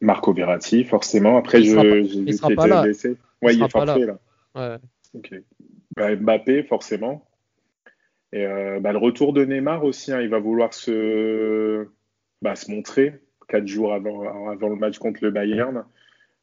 Marco 0.02 0.34
Verratti, 0.34 0.84
forcément. 0.84 1.38
Après, 1.38 1.60
Il 1.62 1.66
je, 1.66 1.72
sera 1.72 1.82
pas- 1.84 1.90
j'ai 1.90 2.00
il 2.02 2.26
vu 2.26 2.34
sera 2.34 2.48
qu'il 2.48 2.56
pas 2.56 2.66
était 2.66 2.76
là. 2.76 2.82
blessé. 2.84 3.10
Ouais, 3.42 3.54
Il 3.54 3.60
il, 3.60 3.64
est 3.64 3.70
sera 3.70 3.86
pas 3.86 3.86
forfait, 3.94 4.06
là. 4.06 4.20
Ouais. 4.56 4.78
Ok. 5.16 5.34
Bah, 5.96 6.16
Mbappé, 6.16 6.64
forcément. 6.64 7.26
Et 8.32 8.46
euh, 8.46 8.80
bah, 8.80 8.92
le 8.92 9.00
retour 9.00 9.34
de 9.34 9.44
Neymar 9.46 9.84
aussi, 9.84 10.12
hein, 10.12 10.22
il 10.22 10.30
va 10.30 10.40
vouloir 10.40 10.74
se, 10.74 11.88
bah, 12.42 12.56
se 12.56 12.72
montrer 12.72 13.20
quatre 13.48 13.68
jours 13.68 13.94
avant, 13.94 14.50
avant 14.50 14.70
le 14.70 14.76
match 14.76 14.98
contre 14.98 15.20
le 15.24 15.32
Bayern. 15.32 15.84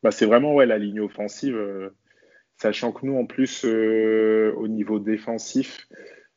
Bah, 0.02 0.10
c'est 0.10 0.26
vraiment 0.26 0.54
ouais, 0.54 0.66
la 0.66 0.78
ligne 0.78 1.00
offensive, 1.00 1.56
euh, 1.56 1.90
sachant 2.58 2.92
que 2.92 3.06
nous, 3.06 3.16
en 3.16 3.24
plus, 3.24 3.64
euh, 3.64 4.52
au 4.56 4.68
niveau 4.68 4.98
défensif, 4.98 5.88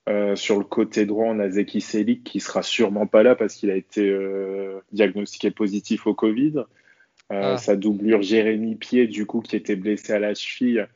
euh, 0.07 0.35
sur 0.35 0.57
le 0.57 0.63
côté 0.63 1.05
droit, 1.05 1.25
on 1.27 1.39
a 1.39 1.49
Zeki 1.49 1.81
Selik 1.81 2.23
qui 2.23 2.39
sera 2.39 2.63
sûrement 2.63 3.05
pas 3.05 3.21
là 3.21 3.35
parce 3.35 3.55
qu'il 3.55 3.69
a 3.69 3.75
été 3.75 4.15
diagnostiqué 4.91 5.51
positif 5.51 6.07
au 6.07 6.13
Covid. 6.13 6.63
Ah. 7.29 7.57
Sa 7.57 7.75
doublure 7.75 8.23
Jérémy 8.23 8.75
Pied, 8.75 9.05
du 9.05 9.27
coup, 9.27 9.41
qui 9.41 9.55
était 9.55 9.75
blessé 9.75 10.13
à 10.13 10.19
la 10.19 10.33
cheville, 10.33 10.87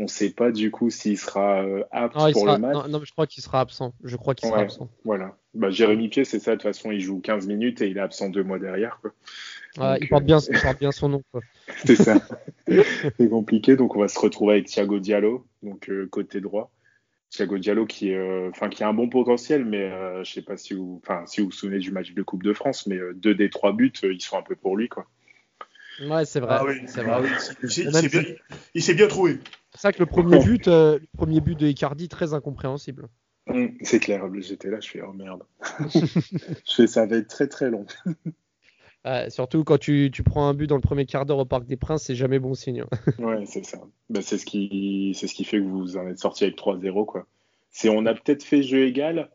on 0.00 0.04
ne 0.04 0.08
sait 0.08 0.30
pas 0.30 0.50
du 0.50 0.70
coup 0.70 0.88
s'il 0.88 1.18
sera 1.18 1.62
euh, 1.62 1.84
apte 1.90 2.16
Non, 2.16 2.32
pour 2.32 2.42
sera- 2.42 2.54
le 2.54 2.60
match. 2.62 2.72
non, 2.74 2.88
non, 2.88 2.98
mais 3.00 3.04
je 3.04 3.12
crois 3.12 3.26
qu'il 3.26 3.42
sera 3.42 3.60
absent. 3.60 3.92
Je 4.02 4.16
crois 4.16 4.34
qu'il 4.34 4.48
sera 4.48 4.60
absent. 4.60 4.88
Voilà. 5.04 5.36
Bah, 5.52 5.68
Jérémy 5.70 6.08
Pied, 6.08 6.24
c'est 6.24 6.38
ça. 6.38 6.52
De 6.52 6.56
toute 6.56 6.62
façon, 6.62 6.90
il 6.90 7.00
joue 7.00 7.20
15 7.20 7.46
minutes 7.46 7.82
et 7.82 7.88
il 7.88 7.98
est 7.98 8.00
absent 8.00 8.30
deux 8.30 8.42
mois 8.42 8.58
derrière. 8.58 8.98
Quoi. 9.02 9.12
Ouais, 9.76 9.92
Donc, 9.94 9.98
il, 10.02 10.08
porte 10.08 10.22
euh, 10.22 10.26
bien, 10.26 10.38
il 10.50 10.58
porte 10.60 10.78
bien 10.78 10.90
son 10.92 11.08
nom. 11.10 11.22
Quoi. 11.30 11.42
C'est 11.84 11.96
ça. 11.96 12.14
c'est 12.66 13.28
compliqué. 13.28 13.76
Donc, 13.76 13.94
on 13.94 14.00
va 14.00 14.08
se 14.08 14.18
retrouver 14.18 14.54
avec 14.54 14.66
Thiago 14.68 14.98
Diallo, 15.00 15.46
donc 15.62 15.90
euh, 15.90 16.06
côté 16.10 16.40
droit. 16.40 16.70
Thiago 17.28 17.58
Diallo 17.58 17.84
qui, 17.86 18.12
euh, 18.14 18.48
enfin, 18.50 18.68
qui 18.70 18.82
a 18.82 18.88
un 18.88 18.94
bon 18.94 19.08
potentiel, 19.08 19.64
mais 19.64 19.82
euh, 19.82 20.24
je 20.24 20.32
sais 20.32 20.42
pas 20.42 20.56
si 20.56 20.74
vous, 20.74 21.00
enfin, 21.04 21.24
si 21.26 21.40
vous 21.40 21.46
vous 21.48 21.52
souvenez 21.52 21.78
du 21.78 21.90
match 21.92 22.12
de 22.12 22.22
Coupe 22.22 22.42
de 22.42 22.52
France, 22.54 22.86
mais 22.86 22.96
euh, 22.96 23.12
deux 23.14 23.34
des 23.34 23.50
trois 23.50 23.72
buts, 23.72 23.92
euh, 24.02 24.12
ils 24.12 24.20
sont 24.20 24.36
un 24.38 24.42
peu 24.42 24.56
pour 24.56 24.76
lui. 24.76 24.88
Quoi. 24.88 25.06
Ouais, 26.08 26.24
c'est 26.24 26.40
vrai. 26.40 26.56
Ah 26.58 26.64
oui, 26.64 26.74
c'est 26.86 27.00
ah 27.00 27.20
vrai. 27.20 27.28
oui, 27.28 27.34
il 27.62 27.70
s'est- 27.70 27.90
s'est 27.92 28.08
bien, 28.08 28.22
il 28.74 28.82
s'est 28.82 28.94
bien 28.94 29.06
trouvé. 29.06 29.38
C'est 29.72 29.80
ça 29.80 29.92
que 29.92 30.00
le 30.00 30.06
premier 30.06 30.38
but, 30.40 30.68
euh, 30.68 30.98
le 30.98 31.06
premier 31.16 31.40
but 31.40 31.58
de 31.58 31.66
Icardi, 31.66 32.08
très 32.08 32.34
incompréhensible. 32.34 33.08
Hum, 33.46 33.76
c'est 33.82 34.00
clair. 34.00 34.22
J'étais 34.40 34.70
là, 34.70 34.80
je 34.80 34.88
fais 34.88 35.02
oh 35.02 35.12
merde. 35.12 35.42
je 35.94 36.74
fais 36.74 36.86
ça 36.86 37.06
va 37.06 37.16
être 37.16 37.28
très 37.28 37.48
très 37.48 37.70
long. 37.70 37.86
Surtout 39.28 39.64
quand 39.64 39.78
tu, 39.78 40.10
tu 40.12 40.22
prends 40.22 40.46
un 40.46 40.54
but 40.54 40.66
dans 40.66 40.74
le 40.74 40.82
premier 40.82 41.06
quart 41.06 41.24
d'heure 41.24 41.38
au 41.38 41.44
Parc 41.44 41.66
des 41.66 41.76
Princes, 41.76 42.04
c'est 42.04 42.14
jamais 42.14 42.38
bon 42.38 42.54
signe. 42.54 42.84
Ouais, 43.18 43.44
c'est 43.46 43.64
ça. 43.64 43.78
Bah, 44.10 44.20
c'est 44.22 44.38
ce 44.38 44.44
qui, 44.44 45.12
c'est 45.18 45.26
ce 45.26 45.34
qui 45.34 45.44
fait 45.44 45.58
que 45.58 45.64
vous 45.64 45.96
en 45.96 46.06
êtes 46.08 46.18
sorti 46.18 46.44
avec 46.44 46.56
3-0, 46.58 47.06
quoi. 47.06 47.26
C'est, 47.70 47.88
on 47.88 48.04
a 48.04 48.14
peut-être 48.14 48.42
fait 48.42 48.62
jeu 48.62 48.86
égal, 48.86 49.30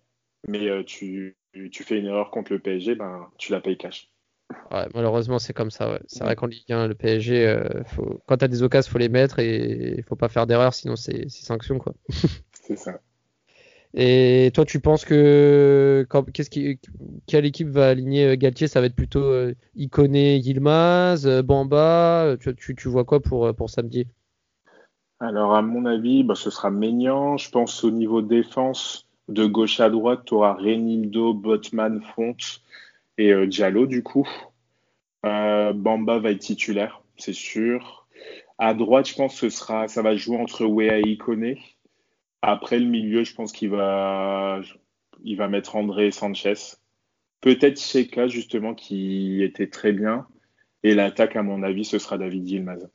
mais 0.47 0.69
euh, 0.69 0.83
tu, 0.83 1.37
tu 1.71 1.83
fais 1.83 1.97
une 1.97 2.05
erreur 2.05 2.31
contre 2.31 2.53
le 2.53 2.59
PSG, 2.59 2.95
ben, 2.95 3.27
tu 3.37 3.51
la 3.51 3.61
payes 3.61 3.77
cash. 3.77 4.09
Ouais, 4.71 4.87
malheureusement, 4.93 5.39
c'est 5.39 5.53
comme 5.53 5.71
ça. 5.71 5.91
Ouais. 5.91 5.99
C'est 6.07 6.23
vrai 6.23 6.35
qu'en 6.35 6.47
Ligue 6.47 6.71
1, 6.71 6.87
le 6.87 6.95
PSG, 6.95 7.47
euh, 7.47 7.83
faut... 7.85 8.19
quand 8.27 8.37
tu 8.37 8.45
as 8.45 8.47
des 8.47 8.63
occasions, 8.63 8.91
faut 8.91 8.97
les 8.97 9.09
mettre 9.09 9.39
et 9.39 9.95
il 9.97 10.03
faut 10.03 10.15
pas 10.15 10.27
faire 10.29 10.47
d'erreur, 10.47 10.73
sinon 10.73 10.95
c'est 10.95 11.29
sanction. 11.29 11.77
Quoi. 11.77 11.93
C'est 12.53 12.75
ça. 12.77 12.99
Et 13.93 14.51
toi, 14.53 14.65
tu 14.65 14.79
penses 14.81 15.05
que 15.05 16.05
quand- 16.09 16.29
qu'est-ce 16.31 16.49
qui, 16.49 16.79
quelle 17.27 17.45
équipe 17.45 17.69
va 17.69 17.89
aligner 17.89 18.25
euh, 18.25 18.35
Galtier? 18.35 18.67
Ça 18.67 18.81
va 18.81 18.87
être 18.87 18.95
plutôt 18.95 19.23
euh, 19.23 19.53
Iconé, 19.75 20.37
Yilmaz, 20.37 21.25
euh, 21.27 21.41
Bamba 21.41 22.35
tu, 22.39 22.53
tu, 22.55 22.75
tu 22.75 22.89
vois 22.89 23.05
quoi 23.05 23.21
pour, 23.21 23.53
pour 23.55 23.69
samedi? 23.69 24.07
Alors, 25.19 25.55
à 25.55 25.61
mon 25.61 25.85
avis, 25.85 26.23
bah, 26.23 26.35
ce 26.35 26.49
sera 26.49 26.69
Maignan. 26.69 27.37
Je 27.37 27.49
pense 27.49 27.83
au 27.83 27.91
niveau 27.91 28.21
défense, 28.21 29.07
de 29.27 29.45
gauche 29.45 29.79
à 29.79 29.89
droite, 29.89 30.21
tu 30.25 30.33
auras 30.33 30.53
Renildo, 30.53 31.33
Botman, 31.33 32.01
Fonte 32.01 32.61
et 33.17 33.31
euh, 33.31 33.47
Diallo, 33.47 33.85
du 33.85 34.03
coup. 34.03 34.27
Euh, 35.25 35.73
Bamba 35.73 36.19
va 36.19 36.31
être 36.31 36.39
titulaire, 36.39 37.01
c'est 37.17 37.33
sûr. 37.33 38.07
À 38.57 38.73
droite, 38.73 39.09
je 39.09 39.15
pense 39.15 39.33
que 39.33 39.49
ce 39.49 39.57
sera, 39.57 39.87
ça 39.87 40.01
va 40.01 40.15
jouer 40.15 40.37
entre 40.37 40.65
Wea 40.65 40.99
et 40.99 41.09
Iconé. 41.09 41.59
Après 42.41 42.79
le 42.79 42.85
milieu, 42.85 43.23
je 43.23 43.33
pense 43.33 43.51
qu'il 43.51 43.69
va, 43.69 44.61
il 45.23 45.35
va 45.35 45.47
mettre 45.47 45.75
André 45.75 46.11
Sanchez. 46.11 46.53
Peut-être 47.41 47.79
Sheka, 47.79 48.27
justement, 48.27 48.75
qui 48.75 49.43
était 49.43 49.67
très 49.67 49.91
bien. 49.91 50.27
Et 50.83 50.93
l'attaque, 50.93 51.35
à 51.35 51.43
mon 51.43 51.63
avis, 51.63 51.85
ce 51.85 51.97
sera 51.97 52.17
David 52.17 52.47
Yilmaz. 52.47 52.87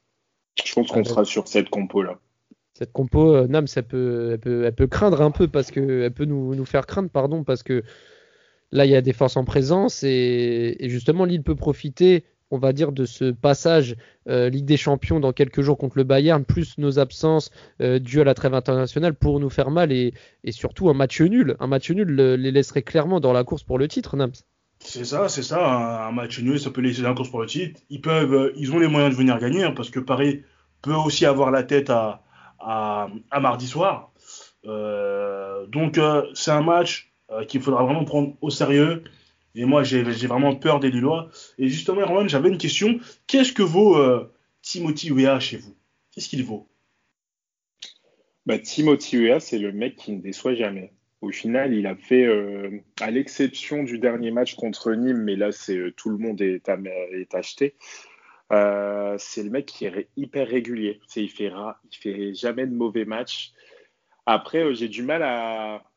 Je 0.64 0.72
pense 0.72 0.88
qu'on 0.88 1.00
Ah, 1.00 1.04
sera 1.04 1.24
sur 1.24 1.48
cette 1.48 1.68
compo-là. 1.68 2.20
Cette 2.74 2.92
compo, 2.92 3.34
euh, 3.34 3.46
Nams, 3.48 3.66
elle 3.74 3.82
peut, 3.82 4.30
elle, 4.32 4.38
peut, 4.38 4.64
elle 4.64 4.74
peut 4.74 4.86
craindre 4.86 5.20
un 5.22 5.30
peu 5.32 5.48
parce 5.48 5.70
que 5.70 6.02
elle 6.02 6.14
peut 6.14 6.24
nous, 6.24 6.54
nous 6.54 6.64
faire 6.64 6.86
craindre, 6.86 7.10
pardon, 7.10 7.42
parce 7.42 7.62
que 7.62 7.82
là, 8.72 8.84
il 8.86 8.90
y 8.90 8.96
a 8.96 9.02
des 9.02 9.12
forces 9.12 9.36
en 9.36 9.44
présence 9.44 10.02
et, 10.02 10.76
justement, 10.82 11.24
Lille 11.24 11.42
peut 11.42 11.56
profiter, 11.56 12.24
on 12.50 12.58
va 12.58 12.72
dire, 12.72 12.92
de 12.92 13.04
ce 13.04 13.30
passage 13.30 13.96
euh, 14.28 14.48
Ligue 14.48 14.64
des 14.64 14.76
Champions 14.76 15.20
dans 15.20 15.32
quelques 15.32 15.60
jours 15.60 15.78
contre 15.78 15.98
le 15.98 16.04
Bayern, 16.04 16.44
plus 16.44 16.78
nos 16.78 16.98
absences 16.98 17.50
euh, 17.80 17.98
dues 17.98 18.20
à 18.20 18.24
la 18.24 18.34
trêve 18.34 18.54
internationale 18.54 19.14
pour 19.14 19.40
nous 19.40 19.50
faire 19.50 19.70
mal 19.70 19.92
et, 19.92 20.12
surtout 20.50 20.88
un 20.88 20.94
match 20.94 21.20
nul. 21.20 21.56
Un 21.60 21.66
match 21.66 21.90
nul 21.90 22.08
le- 22.08 22.36
les 22.36 22.50
laisserait 22.50 22.82
clairement 22.82 23.20
dans 23.20 23.32
la 23.32 23.44
course 23.44 23.62
pour 23.62 23.78
le 23.78 23.88
titre, 23.88 24.16
Nams. 24.16 24.32
C'est 24.82 25.04
ça, 25.04 25.28
c'est 25.28 25.42
ça. 25.42 26.06
Un, 26.06 26.12
match 26.12 26.40
nul, 26.40 26.58
ça 26.58 26.70
peut 26.70 26.80
laisser 26.80 27.02
la 27.02 27.12
course 27.12 27.28
pour 27.28 27.40
le 27.40 27.46
titre. 27.46 27.80
Ils 27.90 28.00
peuvent, 28.00 28.32
euh, 28.32 28.52
ils 28.56 28.72
ont 28.72 28.78
les 28.78 28.88
moyens 28.88 29.12
de 29.12 29.18
venir 29.18 29.38
gagner 29.38 29.64
hein, 29.64 29.72
parce 29.76 29.90
que 29.90 30.00
Paris 30.00 30.42
peut 30.80 30.94
aussi 30.94 31.26
avoir 31.26 31.50
la 31.50 31.62
tête 31.62 31.90
à, 31.90 32.22
à, 32.58 33.08
mardi 33.40 33.66
soir. 33.66 34.12
Euh, 34.66 35.66
donc 35.66 35.98
c'est 36.34 36.50
un 36.50 36.62
match 36.62 37.09
euh, 37.30 37.44
qu'il 37.44 37.60
faudra 37.60 37.84
vraiment 37.84 38.04
prendre 38.04 38.36
au 38.40 38.50
sérieux. 38.50 39.04
Et 39.54 39.64
moi, 39.64 39.84
j'ai 39.84 40.02
vraiment 40.02 40.56
peur 40.56 40.80
des 40.80 40.90
Lillois. 40.90 41.28
Et 41.58 41.68
justement, 41.68 42.00
Erwan, 42.00 42.28
j'avais 42.28 42.48
une 42.48 42.58
question. 42.58 42.98
Qu'est-ce 43.26 43.52
que 43.52 43.62
vaut 43.62 43.96
euh, 43.96 44.32
Timothy 44.62 45.12
Weah 45.12 45.38
chez 45.38 45.56
vous? 45.56 45.76
Qu'est-ce 46.12 46.28
qu'il 46.28 46.44
vaut? 46.44 46.68
Bah, 48.46 48.58
Timothy 48.58 49.18
Weah, 49.18 49.38
c'est 49.38 49.58
le 49.58 49.70
mec 49.72 49.96
qui 49.96 50.12
ne 50.12 50.20
déçoit 50.20 50.54
jamais. 50.54 50.92
Au 51.20 51.30
final, 51.30 51.74
il 51.74 51.86
a 51.86 51.94
fait, 51.94 52.24
euh, 52.24 52.80
à 53.00 53.10
l'exception 53.10 53.82
du 53.84 53.98
dernier 53.98 54.30
match 54.30 54.54
contre 54.54 54.92
Nîmes, 54.92 55.22
mais 55.22 55.36
là, 55.36 55.52
c'est 55.52 55.92
tout 55.96 56.10
le 56.10 56.16
monde 56.16 56.40
est, 56.40 56.62
est 56.68 57.34
acheté. 57.34 57.74
c'est 58.50 59.42
le 59.42 59.50
mec 59.50 59.66
qui 59.66 59.84
est 59.84 60.08
hyper 60.16 60.48
régulier. 60.48 61.00
C'est, 61.06 61.22
il 61.22 61.28
fait 61.28 61.52
fait 61.90 62.34
jamais 62.34 62.66
de 62.66 62.74
mauvais 62.74 63.04
matchs. 63.04 63.52
Après, 64.26 64.74
j'ai 64.74 64.88
du 64.88 65.02
mal 65.02 65.22
à, 65.22 65.89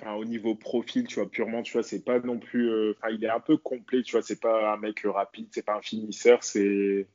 enfin, 0.00 0.14
au 0.14 0.24
niveau 0.24 0.54
profil, 0.54 1.06
tu 1.06 1.16
vois, 1.20 1.30
purement, 1.30 1.62
tu 1.62 1.72
vois, 1.72 1.82
c'est 1.82 2.04
pas 2.04 2.18
non 2.20 2.38
plus. 2.38 2.70
euh, 2.70 2.94
Enfin, 2.98 3.12
il 3.14 3.24
est 3.24 3.28
un 3.30 3.40
peu 3.40 3.56
complet, 3.56 4.02
tu 4.02 4.12
vois, 4.12 4.22
c'est 4.22 4.40
pas 4.40 4.72
un 4.72 4.76
mec 4.76 5.02
rapide, 5.04 5.48
c'est 5.52 5.64
pas 5.64 5.76
un 5.76 5.82
finisseur, 5.82 6.42
c'est. 6.42 7.06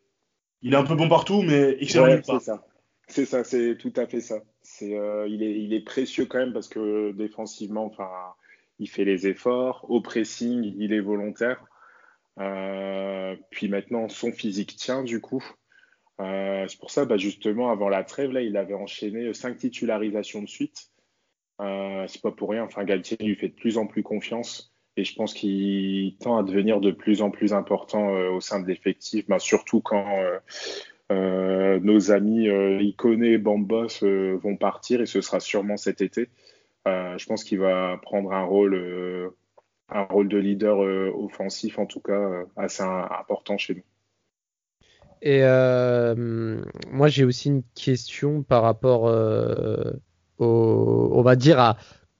Il 0.61 0.73
est 0.73 0.77
un 0.77 0.83
peu 0.83 0.95
bon 0.95 1.07
partout, 1.09 1.41
mais 1.43 1.77
excellent 1.79 2.05
Ouais, 2.05 2.21
c'est 2.23 2.39
ça. 2.39 2.65
C'est 3.07 3.25
ça, 3.25 3.43
c'est 3.43 3.77
tout 3.77 3.93
à 3.95 4.05
fait 4.05 4.19
ça. 4.19 4.41
C'est, 4.61 4.97
euh, 4.97 5.27
il, 5.29 5.41
est, 5.43 5.59
il 5.61 5.73
est 5.73 5.81
précieux 5.85 6.25
quand 6.25 6.39
même 6.39 6.51
parce 6.51 6.67
que 6.67 7.11
défensivement, 7.13 7.85
enfin, 7.85 8.09
il 8.79 8.89
fait 8.89 9.05
les 9.05 9.27
efforts. 9.27 9.85
Au 9.89 10.01
pressing, 10.01 10.63
il 10.77 10.91
est 10.91 10.99
volontaire. 10.99 11.63
Euh, 12.39 13.35
puis 13.49 13.69
maintenant, 13.69 14.09
son 14.09 14.31
physique 14.31 14.75
tient 14.75 15.03
du 15.03 15.21
coup. 15.21 15.43
C'est 16.19 16.79
pour 16.79 16.91
ça, 16.91 17.05
bah, 17.05 17.17
justement, 17.17 17.69
avant 17.71 17.87
la 17.89 18.03
trêve, 18.03 18.31
là, 18.31 18.41
il 18.41 18.57
avait 18.57 18.73
enchaîné 18.73 19.33
cinq 19.33 19.57
titularisations 19.57 20.41
de 20.41 20.47
suite. 20.47 20.89
Euh, 21.59 22.05
c'est 22.07 22.21
pas 22.21 22.31
pour 22.31 22.49
rien. 22.49 22.63
Enfin, 22.63 22.83
Galtier 22.83 23.17
lui 23.19 23.35
fait 23.35 23.49
de 23.49 23.53
plus 23.53 23.77
en 23.77 23.87
plus 23.87 24.03
confiance 24.03 24.73
et 24.95 25.03
je 25.03 25.15
pense 25.15 25.33
qu'il 25.33 26.15
tend 26.17 26.37
à 26.37 26.43
devenir 26.43 26.79
de 26.79 26.91
plus 26.91 27.21
en 27.21 27.31
plus 27.31 27.53
important 27.53 28.15
euh, 28.15 28.29
au 28.29 28.41
sein 28.41 28.59
de 28.59 28.67
l'effectif, 28.67 29.27
bah, 29.27 29.39
surtout 29.39 29.81
quand 29.81 30.05
euh, 31.11 31.79
nos 31.79 32.11
amis 32.11 32.47
Icone 32.47 33.23
et 33.23 33.37
Bambos 33.37 34.01
vont 34.01 34.57
partir 34.57 35.01
et 35.01 35.05
ce 35.05 35.21
sera 35.21 35.39
sûrement 35.39 35.77
cet 35.77 36.01
été. 36.01 36.29
Je 36.85 37.25
pense 37.25 37.43
qu'il 37.43 37.59
va 37.59 37.99
prendre 38.01 38.31
un 38.31 38.45
rôle, 38.45 39.33
un 39.89 40.03
rôle 40.03 40.29
de 40.29 40.37
leader 40.37 40.79
offensif, 41.17 41.79
en 41.79 41.85
tout 41.85 41.99
cas, 41.99 42.45
assez 42.55 42.83
important 42.83 43.57
chez 43.57 43.75
nous. 43.75 43.83
Et 45.21 45.41
moi, 46.89 47.07
j'ai 47.07 47.25
aussi 47.25 47.49
une 47.49 47.63
question 47.75 48.41
par 48.41 48.63
rapport, 48.63 49.09
on 50.39 51.21
va 51.21 51.35
dire, 51.35 51.59
à 51.59 51.77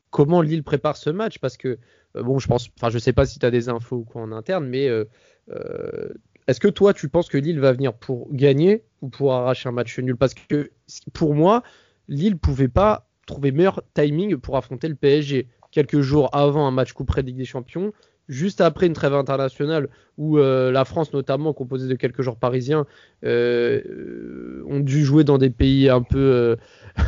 comment 0.09 0.41
Lille 0.41 0.63
prépare 0.63 0.97
ce 0.97 1.09
match. 1.09 1.39
Parce 1.39 1.57
que, 1.57 1.77
euh, 2.15 2.23
bon, 2.23 2.39
je 2.39 2.47
pense, 2.47 2.69
enfin, 2.77 2.89
je 2.89 2.97
sais 2.97 3.13
pas 3.13 3.25
si 3.25 3.39
tu 3.39 3.45
as 3.45 3.51
des 3.51 3.69
infos 3.69 3.97
ou 3.97 4.03
quoi 4.03 4.21
en 4.21 4.31
interne, 4.31 4.67
mais 4.67 4.87
euh, 4.87 5.05
euh, 5.49 6.09
est-ce 6.47 6.59
que 6.59 6.67
toi, 6.67 6.93
tu 6.93 7.09
penses 7.09 7.29
que 7.29 7.37
Lille 7.37 7.59
va 7.59 7.73
venir 7.73 7.93
pour 7.93 8.27
gagner 8.33 8.83
ou 9.01 9.09
pour 9.09 9.33
arracher 9.33 9.69
un 9.69 9.73
match 9.73 9.97
nul? 9.99 10.15
Parce 10.15 10.33
que 10.33 10.71
pour 11.13 11.35
moi, 11.35 11.63
Lille 12.07 12.37
pouvait 12.37 12.69
pas 12.69 13.07
trouver 13.25 13.51
meilleur 13.51 13.83
timing 13.93 14.37
pour 14.37 14.55
affronter 14.55 14.87
le 14.87 14.95
PSG. 14.95 15.47
Quelques 15.77 16.01
jours 16.01 16.31
avant 16.33 16.65
un 16.65 16.71
match 16.71 16.93
coup 16.93 17.05
près 17.05 17.21
de 17.21 17.27
Ligue 17.27 17.37
des 17.37 17.45
Champions, 17.45 17.93
juste 18.27 18.61
après 18.61 18.87
une 18.87 18.93
trêve 18.93 19.13
internationale 19.13 19.89
où 20.17 20.39
euh, 20.39 20.71
la 20.71 20.85
France, 20.85 21.13
notamment 21.13 21.53
composée 21.53 21.87
de 21.87 21.93
quelques 21.93 22.23
joueurs 22.23 22.37
parisiens, 22.37 22.87
euh, 23.23 23.79
euh, 23.85 24.63
ont 24.65 24.79
dû 24.79 25.05
jouer 25.05 25.23
dans 25.23 25.37
des 25.37 25.51
pays 25.51 25.87
un 25.87 26.01
peu 26.01 26.57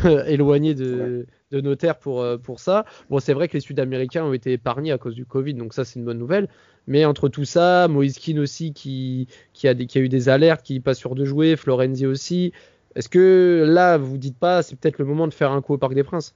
euh, 0.05 0.23
éloignés 0.27 0.75
de, 0.75 1.25
de 1.49 1.61
nos 1.61 1.73
terres 1.73 1.97
pour, 1.97 2.23
pour 2.43 2.59
ça. 2.59 2.85
Bon, 3.09 3.17
c'est 3.17 3.33
vrai 3.33 3.47
que 3.47 3.53
les 3.53 3.59
Sud-Américains 3.59 4.23
ont 4.23 4.33
été 4.33 4.51
épargnés 4.51 4.91
à 4.91 4.99
cause 4.99 5.15
du 5.15 5.25
Covid, 5.25 5.55
donc 5.55 5.73
ça, 5.73 5.83
c'est 5.83 5.97
une 5.97 6.05
bonne 6.05 6.19
nouvelle. 6.19 6.47
Mais 6.85 7.05
entre 7.05 7.27
tout 7.27 7.45
ça, 7.45 7.87
Moïse 7.87 8.19
Keane 8.19 8.37
aussi 8.37 8.71
qui, 8.71 9.27
qui, 9.53 9.67
a 9.67 9.73
des, 9.73 9.87
qui 9.87 9.97
a 9.97 10.01
eu 10.01 10.09
des 10.09 10.29
alertes, 10.29 10.61
qui 10.61 10.75
n'est 10.75 10.79
pas 10.79 10.93
sûr 10.93 11.15
de 11.15 11.25
jouer, 11.25 11.55
Florenzi 11.55 12.05
aussi. 12.05 12.53
Est-ce 12.93 13.09
que 13.09 13.65
là, 13.67 13.97
vous 13.97 14.19
dites 14.19 14.37
pas, 14.37 14.61
c'est 14.61 14.75
peut-être 14.75 14.99
le 14.99 15.05
moment 15.05 15.27
de 15.27 15.33
faire 15.33 15.53
un 15.53 15.63
coup 15.63 15.73
au 15.73 15.79
Parc 15.79 15.95
des 15.95 16.03
Princes? 16.03 16.35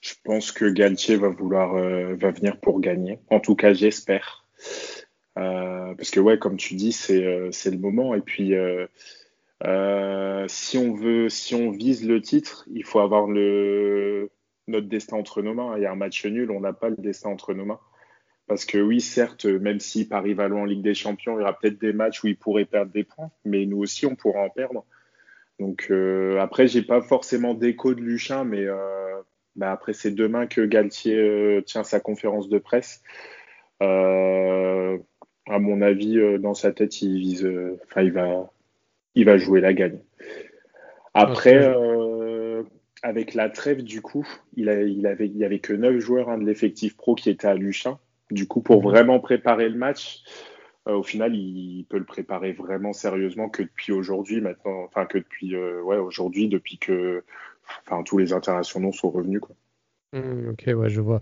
Je 0.00 0.14
pense 0.24 0.50
que 0.50 0.64
Galtier 0.64 1.16
va 1.16 1.28
vouloir, 1.28 1.76
euh, 1.76 2.14
va 2.14 2.30
venir 2.30 2.58
pour 2.58 2.80
gagner. 2.80 3.18
En 3.28 3.40
tout 3.40 3.54
cas, 3.54 3.74
j'espère. 3.74 4.46
Euh, 5.38 5.94
parce 5.94 6.10
que 6.10 6.20
ouais, 6.20 6.38
comme 6.38 6.56
tu 6.56 6.74
dis, 6.74 6.92
c'est 6.92 7.22
euh, 7.24 7.50
le 7.66 7.78
moment. 7.78 8.14
Et 8.14 8.20
puis, 8.22 8.54
si 10.48 10.78
on 10.78 10.94
veut, 10.94 11.28
si 11.28 11.54
on 11.54 11.70
vise 11.70 12.06
le 12.06 12.20
titre, 12.22 12.66
il 12.72 12.84
faut 12.84 13.00
avoir 13.00 13.26
le 13.26 14.30
notre 14.68 14.88
destin 14.88 15.16
entre 15.16 15.42
nos 15.42 15.52
mains. 15.52 15.74
Il 15.76 15.82
y 15.82 15.86
a 15.86 15.92
un 15.92 15.96
match 15.96 16.24
nul, 16.24 16.50
on 16.50 16.60
n'a 16.60 16.72
pas 16.72 16.90
le 16.90 16.96
destin 16.96 17.30
entre 17.30 17.54
nos 17.54 17.64
mains. 17.64 17.80
Parce 18.46 18.64
que 18.64 18.78
oui, 18.78 19.00
certes, 19.00 19.44
même 19.44 19.80
si 19.80 20.08
Paris 20.08 20.32
va 20.34 20.48
loin 20.48 20.62
en 20.62 20.64
Ligue 20.64 20.82
des 20.82 20.94
Champions, 20.94 21.36
il 21.36 21.40
y 21.40 21.42
aura 21.42 21.58
peut-être 21.58 21.80
des 21.80 21.92
matchs 21.92 22.22
où 22.24 22.28
ils 22.28 22.36
pourraient 22.36 22.64
perdre 22.64 22.92
des 22.92 23.04
points, 23.04 23.30
mais 23.44 23.66
nous 23.66 23.78
aussi, 23.78 24.06
on 24.06 24.16
pourra 24.16 24.40
en 24.40 24.50
perdre. 24.50 24.84
Donc 25.58 25.92
après, 26.38 26.68
j'ai 26.68 26.82
pas 26.82 27.02
forcément 27.02 27.54
d'écho 27.54 27.94
de 27.94 28.00
Luchin, 28.00 28.44
mais 28.44 28.66
bah, 29.56 29.72
après, 29.72 29.92
c'est 29.92 30.10
demain 30.10 30.46
que 30.46 30.62
Galtier 30.62 31.16
euh, 31.16 31.62
tient 31.62 31.84
sa 31.84 32.00
conférence 32.00 32.48
de 32.48 32.58
presse. 32.58 33.02
Euh, 33.82 34.98
à 35.46 35.58
mon 35.58 35.82
avis, 35.82 36.18
euh, 36.18 36.38
dans 36.38 36.54
sa 36.54 36.72
tête, 36.72 37.02
il 37.02 37.18
vise, 37.18 37.50
enfin, 37.84 38.02
il 38.02 38.12
va, 38.12 38.52
il 39.14 39.24
va 39.24 39.38
jouer 39.38 39.60
la 39.60 39.72
gagne. 39.72 40.00
Après, 41.14 41.74
avec 43.02 43.34
la 43.34 43.48
trêve, 43.48 43.82
du 43.82 44.02
coup, 44.02 44.26
il, 44.56 44.68
a, 44.68 44.82
il 44.82 45.06
avait, 45.06 45.26
il 45.26 45.36
y 45.36 45.44
avait 45.44 45.58
que 45.58 45.72
9 45.72 45.98
joueurs 45.98 46.28
hein, 46.28 46.38
de 46.38 46.44
l'effectif 46.44 46.96
pro 46.96 47.14
qui 47.14 47.30
étaient 47.30 47.48
à 47.48 47.54
Luchin. 47.54 47.98
Du 48.30 48.46
coup, 48.46 48.60
pour 48.60 48.80
vraiment 48.80 49.18
préparer 49.18 49.68
le 49.68 49.76
match, 49.76 50.22
euh, 50.88 50.94
au 50.94 51.02
final, 51.02 51.34
il 51.34 51.84
peut 51.88 51.98
le 51.98 52.04
préparer 52.04 52.52
vraiment 52.52 52.92
sérieusement 52.92 53.48
que 53.48 53.62
depuis 53.62 53.92
aujourd'hui, 53.92 54.40
maintenant, 54.40 54.84
enfin 54.84 55.06
que 55.06 55.18
depuis, 55.18 55.54
euh, 55.54 55.82
ouais, 55.82 55.96
aujourd'hui, 55.96 56.48
depuis 56.48 56.78
que, 56.78 57.24
enfin, 57.86 58.02
tous 58.02 58.18
les 58.18 58.32
internationaux 58.32 58.92
sont 58.92 59.10
revenus, 59.10 59.40
quoi. 59.40 59.54
Mmh, 60.12 60.50
ok, 60.50 60.70
ouais, 60.76 60.88
je 60.88 61.00
vois. 61.00 61.20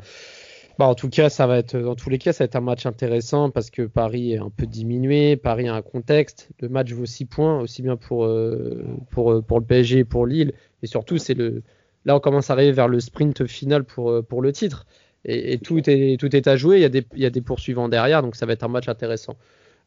Bah, 0.78 0.86
en 0.86 0.94
tout 0.94 1.08
cas, 1.10 1.28
ça 1.28 1.46
va 1.48 1.58
être, 1.58 1.76
dans 1.76 1.96
tous 1.96 2.08
les 2.08 2.18
cas, 2.18 2.32
ça 2.32 2.44
va 2.44 2.46
être 2.46 2.56
un 2.56 2.60
match 2.60 2.86
intéressant 2.86 3.50
parce 3.50 3.68
que 3.68 3.82
Paris 3.82 4.34
est 4.34 4.38
un 4.38 4.50
peu 4.50 4.64
diminué. 4.64 5.36
Paris 5.36 5.66
a 5.68 5.74
un 5.74 5.82
contexte. 5.82 6.50
Le 6.60 6.68
match 6.68 6.92
vaut 6.92 7.04
6 7.04 7.24
points, 7.24 7.60
aussi 7.60 7.82
bien 7.82 7.96
pour, 7.96 8.24
euh, 8.24 8.84
pour, 9.10 9.32
euh, 9.32 9.42
pour 9.42 9.58
le 9.58 9.66
PSG 9.66 9.98
et 9.98 10.04
pour 10.04 10.24
Lille. 10.24 10.52
Et 10.82 10.86
surtout, 10.86 11.18
c'est 11.18 11.34
le, 11.34 11.64
là, 12.04 12.14
on 12.14 12.20
commence 12.20 12.50
à 12.50 12.52
arriver 12.52 12.70
vers 12.70 12.86
le 12.86 13.00
sprint 13.00 13.46
final 13.46 13.82
pour, 13.84 14.10
euh, 14.10 14.22
pour 14.22 14.40
le 14.40 14.52
titre. 14.52 14.86
Et, 15.24 15.54
et 15.54 15.58
tout, 15.58 15.82
est, 15.90 16.18
tout 16.18 16.34
est 16.36 16.46
à 16.46 16.56
jouer. 16.56 16.76
Il 16.76 16.82
y, 16.82 16.84
a 16.84 16.88
des, 16.88 17.04
il 17.14 17.22
y 17.22 17.26
a 17.26 17.30
des 17.30 17.42
poursuivants 17.42 17.88
derrière, 17.88 18.22
donc 18.22 18.36
ça 18.36 18.46
va 18.46 18.52
être 18.52 18.62
un 18.62 18.68
match 18.68 18.88
intéressant. 18.88 19.36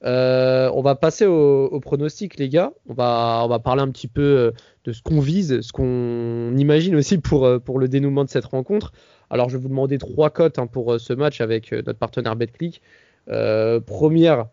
Euh, 0.04 0.72
on 0.74 0.82
va 0.82 0.96
passer 0.96 1.26
au, 1.26 1.66
au 1.66 1.80
pronostic, 1.80 2.38
les 2.38 2.50
gars. 2.50 2.74
On 2.88 2.94
va, 2.94 3.60
parler 3.64 3.82
un 3.82 3.90
petit 3.90 4.08
peu 4.08 4.22
euh, 4.22 4.52
de 4.86 4.92
ce 4.92 5.02
qu'on 5.02 5.20
vise, 5.20 5.62
ce 5.62 5.72
qu'on 5.72 6.56
imagine 6.58 6.96
aussi 6.96 7.20
pour, 7.20 7.46
euh, 7.46 7.60
pour 7.60 7.80
le 7.80 7.88
dénouement 7.88 8.24
de 8.24 8.30
cette 8.30 8.46
rencontre. 8.46 8.92
Alors, 9.30 9.50
je 9.50 9.58
vais 9.58 9.62
vous 9.62 9.70
demander 9.70 9.98
trois 9.98 10.30
cotes 10.30 10.60
hein, 10.60 10.68
pour 10.68 11.00
ce 11.00 11.14
match 11.14 11.40
avec 11.40 11.72
notre 11.72 12.00
partenaire 12.00 12.36
BetClick. 12.36 12.82
Première 13.28 14.48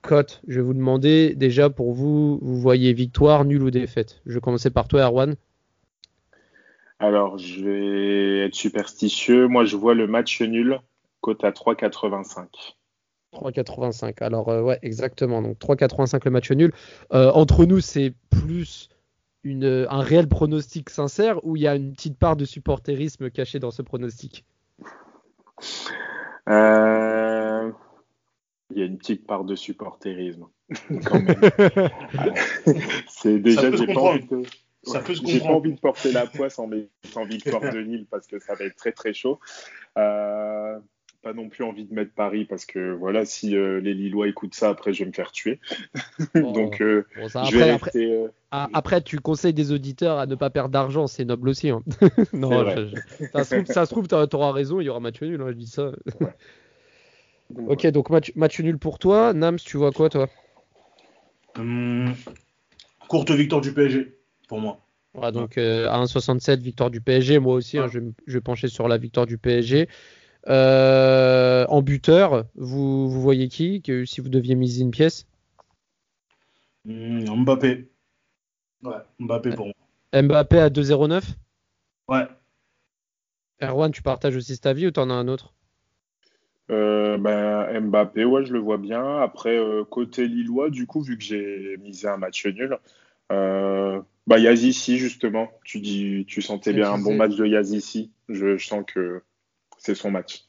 cote, 0.00 0.40
je 0.48 0.56
vais 0.56 0.62
vous 0.62 0.74
demander 0.74 1.34
déjà 1.34 1.68
pour 1.68 1.92
vous, 1.92 2.38
vous 2.40 2.58
voyez 2.58 2.92
victoire, 2.92 3.44
nul 3.44 3.62
ou 3.62 3.70
défaite? 3.70 4.22
Je 4.24 4.34
vais 4.34 4.40
commencer 4.40 4.70
par 4.70 4.88
toi, 4.88 5.02
Erwan. 5.02 5.36
Alors, 6.98 7.36
je 7.36 7.64
vais 7.64 8.46
être 8.46 8.54
superstitieux. 8.54 9.48
Moi, 9.48 9.64
je 9.64 9.76
vois 9.76 9.94
le 9.94 10.06
match 10.06 10.40
nul, 10.40 10.78
cote 11.20 11.44
à 11.44 11.50
3,85. 11.50 12.46
3,85. 13.32 14.22
Alors, 14.22 14.48
euh, 14.48 14.62
ouais, 14.62 14.78
exactement. 14.82 15.42
Donc, 15.42 15.58
3,85 15.58 16.20
le 16.24 16.30
match 16.30 16.50
nul. 16.52 16.72
Euh, 17.12 17.30
entre 17.32 17.64
nous, 17.64 17.80
c'est 17.80 18.14
plus 18.30 18.88
une, 19.44 19.86
un 19.90 20.00
réel 20.00 20.28
pronostic 20.28 20.90
sincère 20.90 21.44
ou 21.44 21.56
il 21.56 21.62
y 21.62 21.66
a 21.66 21.74
une 21.74 21.92
petite 21.92 22.18
part 22.18 22.36
de 22.36 22.44
supporterisme 22.44 23.30
cachée 23.30 23.58
dans 23.58 23.70
ce 23.70 23.82
pronostic? 23.82 24.44
Euh, 26.48 27.70
Il 28.70 28.78
y 28.78 28.82
a 28.82 28.86
une 28.86 28.98
petite 28.98 29.26
part 29.26 29.44
de 29.44 29.54
supporterisme, 29.54 30.46
quand 31.04 31.20
même. 31.20 31.90
C'est 33.08 33.38
déjà, 33.38 33.70
j'ai 33.74 33.86
pas 33.86 34.00
envie 34.00 34.26
de, 34.26 34.42
Ça 34.84 34.98
ouais, 34.98 35.04
peut 35.04 35.14
se 35.14 35.26
j'ai 35.26 35.40
pas 35.40 35.46
envie 35.46 35.72
de 35.72 35.80
porter 35.80 36.12
la 36.12 36.26
poisse 36.26 36.58
en 36.58 36.66
mettant 36.66 37.24
victoire 37.24 37.60
de 37.60 37.80
Nîmes 37.80 38.06
parce 38.10 38.26
que 38.26 38.38
ça 38.38 38.54
va 38.54 38.64
être 38.64 38.76
très 38.76 38.92
très 38.92 39.12
chaud. 39.12 39.38
Euh, 39.96 40.78
pas 41.22 41.32
non 41.32 41.48
plus 41.48 41.64
envie 41.64 41.84
de 41.84 41.94
mettre 41.94 42.12
Paris 42.14 42.44
parce 42.44 42.66
que 42.66 42.92
voilà, 42.92 43.24
si 43.24 43.56
euh, 43.56 43.80
les 43.80 43.94
Lillois 43.94 44.28
écoutent 44.28 44.54
ça, 44.54 44.70
après 44.70 44.92
je 44.92 45.00
vais 45.04 45.08
me 45.10 45.14
faire 45.14 45.32
tuer. 45.32 45.60
Donc 46.34 46.80
euh, 46.82 47.06
Bon, 47.16 47.28
ça, 47.28 47.44
je 47.44 47.56
vais 47.56 47.64
après, 47.64 47.70
après, 47.70 47.92
rester. 47.94 48.12
euh, 48.12 48.28
après, 48.52 49.02
tu 49.02 49.18
conseilles 49.20 49.54
des 49.54 49.72
auditeurs 49.72 50.18
à 50.18 50.26
ne 50.26 50.34
pas 50.34 50.50
perdre 50.50 50.70
d'argent, 50.70 51.06
c'est 51.06 51.24
noble 51.24 51.48
aussi. 51.48 51.70
hein. 51.70 51.82
non, 52.34 52.64
je- 52.68 52.88
je- 52.88 52.96
ça 53.32 53.44
se 53.44 53.50
trouve, 53.50 53.66
ça 53.66 53.86
se 53.86 53.90
trouve, 53.90 54.08
t'auras 54.08 54.26
t'auras 54.26 54.52
raison, 54.52 54.80
il 54.80 54.84
y 54.86 54.88
aura 54.88 55.00
match 55.00 55.22
nul, 55.22 55.40
hein, 55.42 55.48
je 55.50 55.54
dis 55.56 55.66
ça. 55.66 55.92
donc, 57.50 57.68
ok, 57.68 57.86
donc 57.88 58.10
match, 58.10 58.32
match 58.36 58.60
nul 58.60 58.78
pour 58.78 58.98
toi. 58.98 59.32
Nams, 59.32 59.58
tu 59.58 59.76
vois 59.76 59.92
quoi, 59.92 60.08
toi? 60.08 60.28
Hum, 61.56 62.14
courte 63.08 63.30
victoire 63.32 63.60
du 63.60 63.72
PSG, 63.74 64.18
pour 64.48 64.60
moi. 64.60 64.80
Voilà, 65.14 65.30
donc 65.30 65.58
euh, 65.58 65.88
à 65.90 65.96
1,67, 65.98 66.62
victoire 66.62 66.90
du 66.90 67.00
PSG. 67.00 67.38
Moi 67.38 67.54
aussi, 67.54 67.78
hein, 67.78 67.86
je, 67.86 68.00
je 68.26 68.32
vais 68.32 68.40
pencher 68.40 68.68
sur 68.68 68.88
la 68.88 68.96
victoire 68.96 69.26
du 69.26 69.36
PSG. 69.38 69.88
Euh, 70.48 71.66
en 71.68 71.82
buteur, 71.82 72.46
vous, 72.54 73.08
vous 73.08 73.20
voyez 73.20 73.48
qui? 73.48 73.82
Que, 73.82 74.04
Si 74.04 74.20
vous 74.20 74.28
deviez 74.28 74.54
miser 74.54 74.82
une 74.82 74.90
pièce? 74.90 75.26
Hum, 76.86 77.42
Mbappé. 77.44 77.88
Ouais, 78.82 78.94
Mbappé 79.20 79.50
pour 79.52 79.66
moi. 79.66 79.74
Mbappé 80.22 80.58
à 80.58 80.68
2,09 80.68 81.22
Ouais. 82.08 82.26
Erwan, 83.62 83.92
tu 83.92 84.02
partages 84.02 84.36
aussi 84.36 84.54
cet 84.56 84.66
avis 84.66 84.88
ou 84.88 84.90
t'en 84.90 85.08
as 85.10 85.14
un 85.14 85.28
autre? 85.28 85.54
Euh, 86.70 87.18
ben, 87.18 87.80
Mbappé, 87.80 88.24
ouais, 88.24 88.44
je 88.44 88.52
le 88.52 88.58
vois 88.58 88.78
bien. 88.78 89.18
Après, 89.18 89.56
euh, 89.56 89.84
côté 89.84 90.26
Lillois, 90.26 90.70
du 90.70 90.86
coup, 90.86 91.02
vu 91.02 91.16
que 91.16 91.22
j'ai 91.24 91.76
misé 91.78 92.08
un 92.08 92.16
match 92.16 92.46
nul, 92.46 92.78
euh, 93.30 94.00
bah, 94.26 94.38
Yazici, 94.38 94.98
justement, 94.98 95.50
tu 95.64 95.80
dis, 95.80 96.24
tu 96.26 96.42
sentais 96.42 96.72
bien 96.72 96.92
un 96.92 96.98
bon 96.98 97.14
match 97.16 97.36
de 97.36 97.46
Yazici. 97.46 98.10
Je, 98.28 98.56
je 98.56 98.66
sens 98.66 98.84
que 98.86 99.22
c'est 99.82 99.94
son 99.94 100.10
match. 100.10 100.44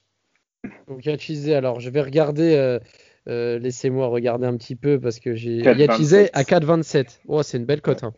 Donc 0.88 1.06
Yachizé, 1.06 1.56
alors 1.56 1.80
je 1.80 1.90
vais 1.90 2.02
regarder, 2.02 2.56
euh, 2.56 2.80
euh, 3.28 3.60
laissez-moi 3.60 4.08
regarder 4.08 4.46
un 4.46 4.56
petit 4.56 4.76
peu 4.76 5.00
parce 5.00 5.20
que 5.20 5.36
j'ai 5.36 5.58
Yachizé 5.58 6.30
à 6.34 6.44
4,27. 6.44 7.20
Oh, 7.28 7.44
c'est 7.44 7.58
une 7.58 7.66
belle 7.66 7.82
cote. 7.82 8.04
Hein. 8.04 8.14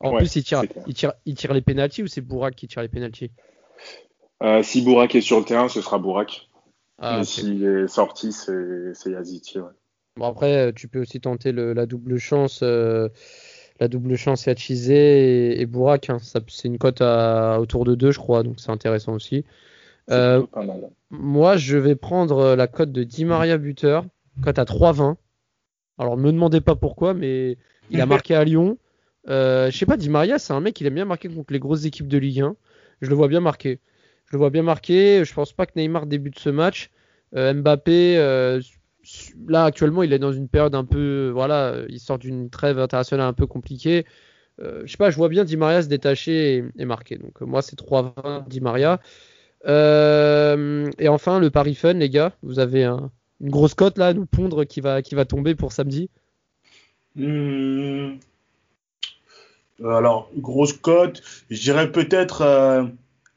En 0.00 0.16
plus, 0.16 0.36
il 0.36 0.42
tire, 0.42 0.62
il, 0.86 0.94
tire, 0.94 1.12
il 1.24 1.34
tire 1.34 1.52
les 1.52 1.60
pénalties 1.60 2.02
ou 2.02 2.06
c'est 2.06 2.20
Bourak 2.20 2.54
qui 2.56 2.66
tire 2.66 2.82
les 2.82 2.88
pénalties? 2.88 3.30
Euh, 4.42 4.62
Si 4.62 4.82
Bourak 4.82 5.14
est 5.14 5.20
sur 5.20 5.38
le 5.38 5.44
terrain, 5.44 5.68
ce 5.68 5.80
sera 5.80 5.98
Bourak. 5.98 6.48
Ah, 6.98 7.20
Et 7.20 7.24
s'il 7.24 7.64
est 7.64 7.88
sorti, 7.88 8.32
c'est 8.32 9.10
Yaziti. 9.10 9.58
Ouais. 9.58 9.70
Bon, 10.16 10.26
après, 10.26 10.72
tu 10.74 10.88
peux 10.88 11.00
aussi 11.00 11.20
tenter 11.20 11.52
le, 11.52 11.72
la 11.72 11.86
double 11.86 12.18
chance. 12.18 12.62
la 12.62 13.88
double 13.88 14.16
chance 14.16 14.46
Yachizé 14.46 15.52
et, 15.52 15.60
et 15.60 15.66
Bourak. 15.66 16.10
Hein. 16.10 16.18
C'est 16.48 16.68
une 16.68 16.78
cote 16.78 17.00
autour 17.00 17.84
de 17.84 17.94
2, 17.94 18.10
je 18.10 18.18
crois, 18.18 18.42
donc 18.42 18.56
c'est 18.58 18.70
intéressant 18.70 19.12
aussi. 19.14 19.44
Euh, 20.10 20.44
moi, 21.10 21.56
je 21.56 21.76
vais 21.76 21.94
prendre 21.94 22.38
euh, 22.38 22.56
la 22.56 22.66
cote 22.66 22.92
de 22.92 23.04
Di 23.04 23.24
Maria 23.24 23.56
buteur, 23.58 24.04
cote 24.42 24.58
à 24.58 24.64
3,20. 24.64 25.16
Alors, 25.98 26.16
ne 26.16 26.22
me 26.22 26.32
demandez 26.32 26.60
pas 26.60 26.76
pourquoi, 26.76 27.14
mais 27.14 27.56
il 27.90 28.00
a 28.00 28.06
marqué 28.06 28.34
à 28.34 28.44
Lyon. 28.44 28.78
Euh, 29.28 29.70
je 29.70 29.78
sais 29.78 29.86
pas, 29.86 29.96
Di 29.96 30.10
Maria, 30.10 30.38
c'est 30.38 30.52
un 30.52 30.60
mec 30.60 30.74
qui 30.74 30.86
aime 30.86 30.94
bien 30.94 31.04
marquer 31.04 31.28
contre 31.28 31.52
les 31.52 31.58
grosses 31.58 31.84
équipes 31.84 32.08
de 32.08 32.18
Ligue 32.18 32.40
1. 32.40 32.56
Je 33.00 33.08
le 33.08 33.14
vois 33.14 33.28
bien 33.28 33.40
marquer. 33.40 33.80
Je 34.26 34.32
le 34.32 34.38
vois 34.38 34.50
bien 34.50 34.62
marquer. 34.62 35.24
Je 35.24 35.34
pense 35.34 35.52
pas 35.52 35.66
que 35.66 35.72
Neymar 35.76 36.06
débute 36.06 36.38
ce 36.38 36.50
match. 36.50 36.90
Euh, 37.34 37.52
Mbappé, 37.54 38.16
là 39.48 39.64
actuellement, 39.64 40.02
il 40.02 40.12
est 40.12 40.18
dans 40.18 40.32
une 40.32 40.48
période 40.48 40.74
un 40.74 40.84
peu, 40.84 41.30
voilà, 41.32 41.76
il 41.88 42.00
sort 42.00 42.18
d'une 42.18 42.48
trêve 42.48 42.78
internationale 42.78 43.26
un 43.26 43.32
peu 43.32 43.46
compliquée. 43.46 44.06
je 44.58 44.86
sais 44.86 44.96
pas, 44.96 45.10
je 45.10 45.16
vois 45.16 45.28
bien 45.28 45.44
Di 45.44 45.56
Maria 45.56 45.82
se 45.82 45.88
détacher 45.88 46.56
et, 46.56 46.64
et 46.78 46.84
marquer. 46.84 47.16
Donc 47.16 47.40
moi, 47.40 47.62
c'est 47.62 47.78
3-20 47.78 48.48
Di 48.48 48.60
Maria. 48.60 49.00
Euh, 49.66 50.90
et 50.98 51.08
enfin, 51.08 51.40
le 51.40 51.50
Paris 51.50 51.74
Fun, 51.74 51.94
les 51.94 52.10
gars, 52.10 52.32
vous 52.42 52.58
avez 52.58 52.84
une 52.84 53.10
grosse 53.50 53.74
cote 53.74 53.98
là 53.98 54.08
à 54.08 54.12
nous 54.12 54.26
pondre 54.26 54.64
qui 54.64 54.80
va, 54.80 55.02
qui 55.02 55.14
va 55.14 55.24
tomber 55.24 55.54
pour 55.54 55.72
samedi 55.72 56.10
hmm. 57.16 58.16
Alors, 59.84 60.30
grosse 60.36 60.72
cote, 60.72 61.22
je 61.50 61.60
dirais 61.60 61.90
peut-être 61.90 62.42
euh, 62.42 62.84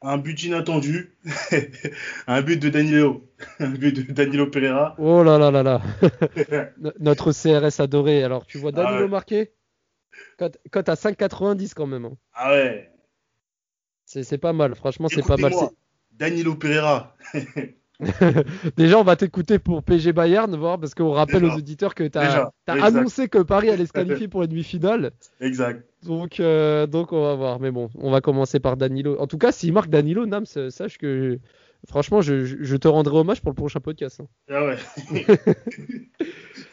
un 0.02 0.18
but 0.18 0.44
inattendu, 0.44 1.16
un 2.28 2.42
but 2.42 2.62
de 2.62 2.70
Danilo, 2.70 3.24
un 3.60 3.70
but 3.70 3.96
de 3.96 4.14
Danilo 4.14 4.48
Pereira. 4.48 4.96
Oh 5.00 5.24
là 5.24 5.40
là 5.40 5.50
là 5.50 5.64
là, 5.64 5.82
notre 7.00 7.32
CRS 7.32 7.82
adoré. 7.82 8.24
Alors, 8.24 8.46
tu 8.46 8.58
vois 8.60 8.72
Danilo 8.72 9.06
ah 9.06 9.08
marqué 9.08 9.52
cote, 10.38 10.90
à 10.90 10.94
5,90 10.94 11.74
quand 11.76 11.88
même. 11.88 12.06
Hein. 12.06 12.18
Ah 12.34 12.52
ouais. 12.52 12.92
C'est 14.06 14.38
pas 14.38 14.54
mal, 14.54 14.76
franchement, 14.76 15.10
c'est 15.10 15.26
pas 15.26 15.38
mal. 15.38 15.52
Danilo 16.18 16.56
Pereira. 16.56 17.16
Déjà, 18.78 19.00
on 19.00 19.04
va 19.04 19.16
t'écouter 19.16 19.58
pour 19.58 19.84
PG 19.84 20.14
Bayern, 20.14 20.56
voir, 20.56 20.80
parce 20.80 20.94
qu'on 20.94 21.12
rappelle 21.12 21.46
aux 21.46 21.56
auditeurs 21.56 21.96
que 21.96 22.04
tu 22.04 22.18
as, 22.18 22.52
annoncé 22.68 23.28
que 23.28 23.40
Paris 23.40 23.70
allait 23.70 23.88
se 23.88 23.94
qualifier 23.94 24.28
pour 24.28 24.44
une 24.44 24.50
demi-finale. 24.50 25.12
Exact. 25.42 25.84
Donc, 26.04 26.40
euh, 26.40 26.86
donc, 26.86 27.12
on 27.12 27.24
va 27.24 27.34
voir. 27.34 27.60
Mais 27.60 27.72
bon, 27.72 27.90
on 27.96 28.12
va 28.12 28.22
commencer 28.22 28.60
par 28.60 28.78
Danilo. 28.78 29.20
En 29.20 29.26
tout 29.26 29.40
cas, 29.40 29.52
s'il 29.52 29.74
marque 29.74 29.90
Danilo, 29.90 30.28
Nams, 30.28 30.46
sache 30.46 31.00
que 31.00 31.40
franchement, 31.88 32.22
je, 32.22 32.76
te 32.76 32.88
rendrai 32.88 33.18
hommage 33.18 33.42
pour 33.42 33.50
le 33.50 33.56
prochain 33.56 33.80
podcast. 33.80 34.22
Hein. 34.22 34.28
Ah 34.50 34.66
ouais. 34.66 34.78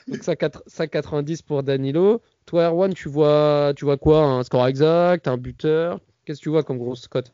donc, 0.09 0.21
5,90 0.21 1.43
pour 1.43 1.63
Danilo. 1.63 2.21
Toi, 2.45 2.67
Erwan, 2.67 2.93
tu 2.93 3.09
vois, 3.09 3.73
tu 3.77 3.87
vois 3.87 3.97
quoi 3.97 4.25
Un 4.25 4.43
score 4.43 4.67
exact 4.67 5.27
Un 5.27 5.39
buteur? 5.39 6.01
Qu'est-ce 6.27 6.41
que 6.41 6.45
tu 6.45 6.51
vois 6.51 6.63
comme 6.63 6.79
grosse 6.79 7.09
cote? 7.09 7.33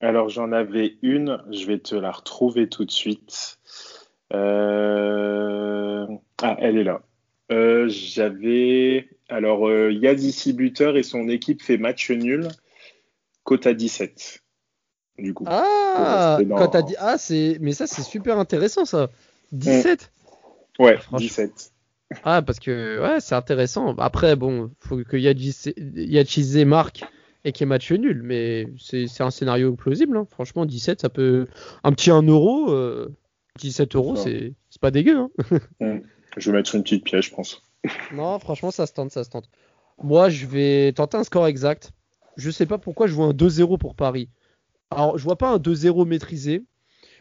Alors 0.00 0.28
j'en 0.28 0.52
avais 0.52 0.96
une, 1.02 1.42
je 1.50 1.66
vais 1.66 1.78
te 1.78 1.94
la 1.94 2.10
retrouver 2.10 2.68
tout 2.68 2.84
de 2.84 2.90
suite. 2.90 3.58
Euh, 4.32 6.06
ah, 6.42 6.56
elle 6.60 6.78
est 6.78 6.84
là. 6.84 7.02
Euh, 7.52 7.88
j'avais. 7.88 9.08
Alors, 9.28 9.68
euh, 9.68 9.92
buteur 10.54 10.96
et 10.96 11.02
son 11.02 11.28
équipe 11.28 11.62
fait 11.62 11.78
match 11.78 12.10
nul. 12.10 12.48
Cote 13.44 13.66
à 13.66 13.74
17. 13.74 14.42
Du 15.18 15.32
coup. 15.32 15.44
Ah, 15.46 16.38
à 16.38 16.82
ah 16.98 17.18
c'est... 17.18 17.58
mais 17.60 17.72
ça, 17.72 17.86
c'est 17.86 18.02
super 18.02 18.38
intéressant 18.38 18.84
ça. 18.84 19.08
17 19.52 20.12
mm. 20.78 20.84
Ouais, 20.84 20.98
17. 21.12 21.72
Ah, 22.22 22.42
parce 22.42 22.60
que 22.60 23.00
ouais, 23.00 23.20
c'est 23.20 23.34
intéressant. 23.34 23.94
Après, 23.96 24.36
bon, 24.36 24.70
faut 24.80 25.02
que 25.02 25.16
Yachizé 25.16 26.64
marque 26.64 27.04
et 27.46 27.52
qui 27.52 27.62
est 27.62 27.66
match 27.66 27.90
nul. 27.92 28.22
Mais 28.22 28.66
c'est 28.78 29.20
un 29.20 29.30
scénario 29.30 29.74
plausible. 29.74 30.16
Hein. 30.16 30.26
Franchement, 30.30 30.66
17, 30.66 31.00
ça 31.00 31.08
peut. 31.08 31.46
Un 31.84 31.92
petit 31.92 32.10
1 32.10 32.22
euro, 32.22 32.74
17 33.58 33.94
euh, 33.94 33.98
euros, 33.98 34.16
c'est 34.16 34.54
pas 34.80 34.90
dégueu. 34.90 35.16
Hein. 35.16 35.30
Mm. 35.80 36.00
Je 36.36 36.50
vais 36.50 36.58
mettre 36.58 36.74
une 36.74 36.82
petite 36.82 37.04
pièce, 37.04 37.26
je 37.26 37.34
pense. 37.34 37.62
non, 38.12 38.38
franchement, 38.38 38.70
ça 38.70 38.86
se 38.86 38.92
tente, 38.92 39.10
ça 39.10 39.24
se 39.24 39.30
tente. 39.30 39.48
Moi, 40.02 40.28
je 40.28 40.44
vais 40.44 40.92
tenter 40.92 41.16
un 41.16 41.24
score 41.24 41.46
exact. 41.46 41.92
Je 42.36 42.50
sais 42.50 42.66
pas 42.66 42.76
pourquoi 42.76 43.06
je 43.06 43.14
vois 43.14 43.26
un 43.26 43.32
2-0 43.32 43.78
pour 43.78 43.94
Paris. 43.94 44.28
Alors, 44.90 45.16
je 45.16 45.24
vois 45.24 45.36
pas 45.36 45.48
un 45.48 45.56
2-0 45.56 46.06
maîtrisé, 46.06 46.62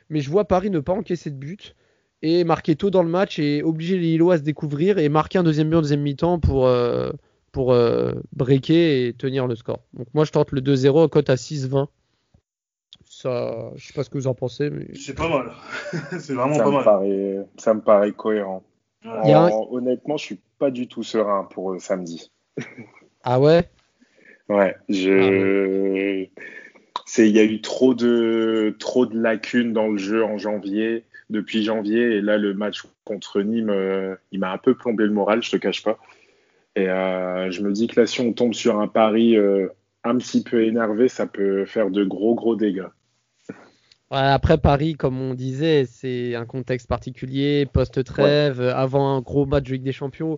mais 0.09 0.19
je 0.19 0.29
vois 0.29 0.45
Paris 0.45 0.69
ne 0.69 0.79
pas 0.79 0.91
encaisser 0.91 1.29
de 1.29 1.37
but 1.37 1.75
et 2.21 2.43
marquer 2.43 2.75
tôt 2.75 2.89
dans 2.89 3.03
le 3.03 3.09
match 3.09 3.39
et 3.39 3.63
obliger 3.63 3.97
les 3.97 4.07
Lillois 4.07 4.33
à 4.33 4.37
se 4.37 4.43
découvrir 4.43 4.97
et 4.97 5.07
marquer 5.07 5.37
un 5.37 5.43
deuxième 5.43 5.69
but 5.69 5.77
en 5.77 5.81
deuxième 5.81 6.01
mi-temps 6.01 6.39
pour, 6.39 6.67
euh, 6.67 7.11
pour 7.55 7.71
euh, 7.71 8.11
breaker 8.33 9.07
et 9.07 9.13
tenir 9.13 9.47
le 9.47 9.55
score. 9.55 9.79
Donc 9.93 10.07
moi 10.13 10.25
je 10.25 10.31
tente 10.31 10.51
le 10.51 10.59
2-0 10.59 11.07
cote 11.07 11.29
à 11.29 11.35
6-20. 11.35 11.87
Ça, 13.05 13.71
je 13.77 13.87
sais 13.87 13.93
pas 13.93 14.03
ce 14.03 14.09
que 14.09 14.17
vous 14.17 14.27
en 14.27 14.33
pensez, 14.33 14.69
mais 14.69 14.93
c'est 14.93 15.15
pas 15.15 15.29
mal. 15.29 15.53
c'est 16.19 16.33
vraiment 16.33 16.55
ça 16.55 16.63
pas 16.63 16.69
me 16.69 16.75
mal. 16.75 16.83
Paraît, 16.83 17.47
ça 17.55 17.73
me 17.73 17.79
paraît 17.79 18.11
cohérent. 18.11 18.61
Honnêtement, 19.05 20.17
je 20.17 20.25
suis 20.25 20.39
pas 20.59 20.69
du 20.69 20.89
tout 20.89 21.03
serein 21.03 21.47
pour 21.49 21.71
euh, 21.71 21.79
samedi. 21.79 22.29
ah 23.23 23.39
ouais? 23.39 23.69
Ouais, 24.49 24.75
je. 24.89 26.25
Ah 26.25 26.41
c'est, 27.05 27.29
il 27.29 27.35
y 27.35 27.39
a 27.39 27.45
eu 27.45 27.61
trop 27.61 27.93
de 27.93 28.75
trop 28.79 29.05
de 29.05 29.17
lacunes 29.17 29.71
dans 29.71 29.87
le 29.87 29.97
jeu 29.97 30.25
en 30.25 30.37
janvier, 30.37 31.05
depuis 31.29 31.63
janvier, 31.63 32.17
et 32.17 32.21
là 32.21 32.37
le 32.37 32.53
match 32.53 32.83
contre 33.05 33.41
Nîmes, 33.41 33.69
euh, 33.69 34.15
il 34.33 34.41
m'a 34.41 34.51
un 34.51 34.57
peu 34.57 34.75
plombé 34.75 35.05
le 35.05 35.11
moral, 35.11 35.41
je 35.41 35.51
te 35.51 35.57
cache 35.57 35.83
pas. 35.83 35.97
Et 36.75 36.89
euh, 36.89 37.51
je 37.51 37.61
me 37.61 37.71
dis 37.71 37.87
que 37.87 37.99
là, 37.99 38.05
si 38.05 38.21
on 38.21 38.33
tombe 38.33 38.53
sur 38.53 38.79
un 38.79 38.87
pari 38.87 39.37
euh, 39.37 39.69
un 40.03 40.17
petit 40.17 40.43
peu 40.43 40.65
énervé, 40.65 41.07
ça 41.07 41.25
peut 41.25 41.65
faire 41.65 41.89
de 41.89 42.03
gros, 42.03 42.35
gros 42.35 42.55
dégâts. 42.55 42.87
après 44.09 44.57
Paris, 44.57 44.95
comme 44.95 45.19
on 45.19 45.33
disait, 45.33 45.85
c'est 45.85 46.35
un 46.35 46.45
contexte 46.45 46.87
particulier, 46.87 47.65
post-trêve, 47.65 48.61
avant 48.61 49.15
un 49.15 49.21
gros 49.21 49.45
match 49.45 49.63
de 49.65 49.73
Ligue 49.73 49.83
des 49.83 49.93
Champions. 49.93 50.37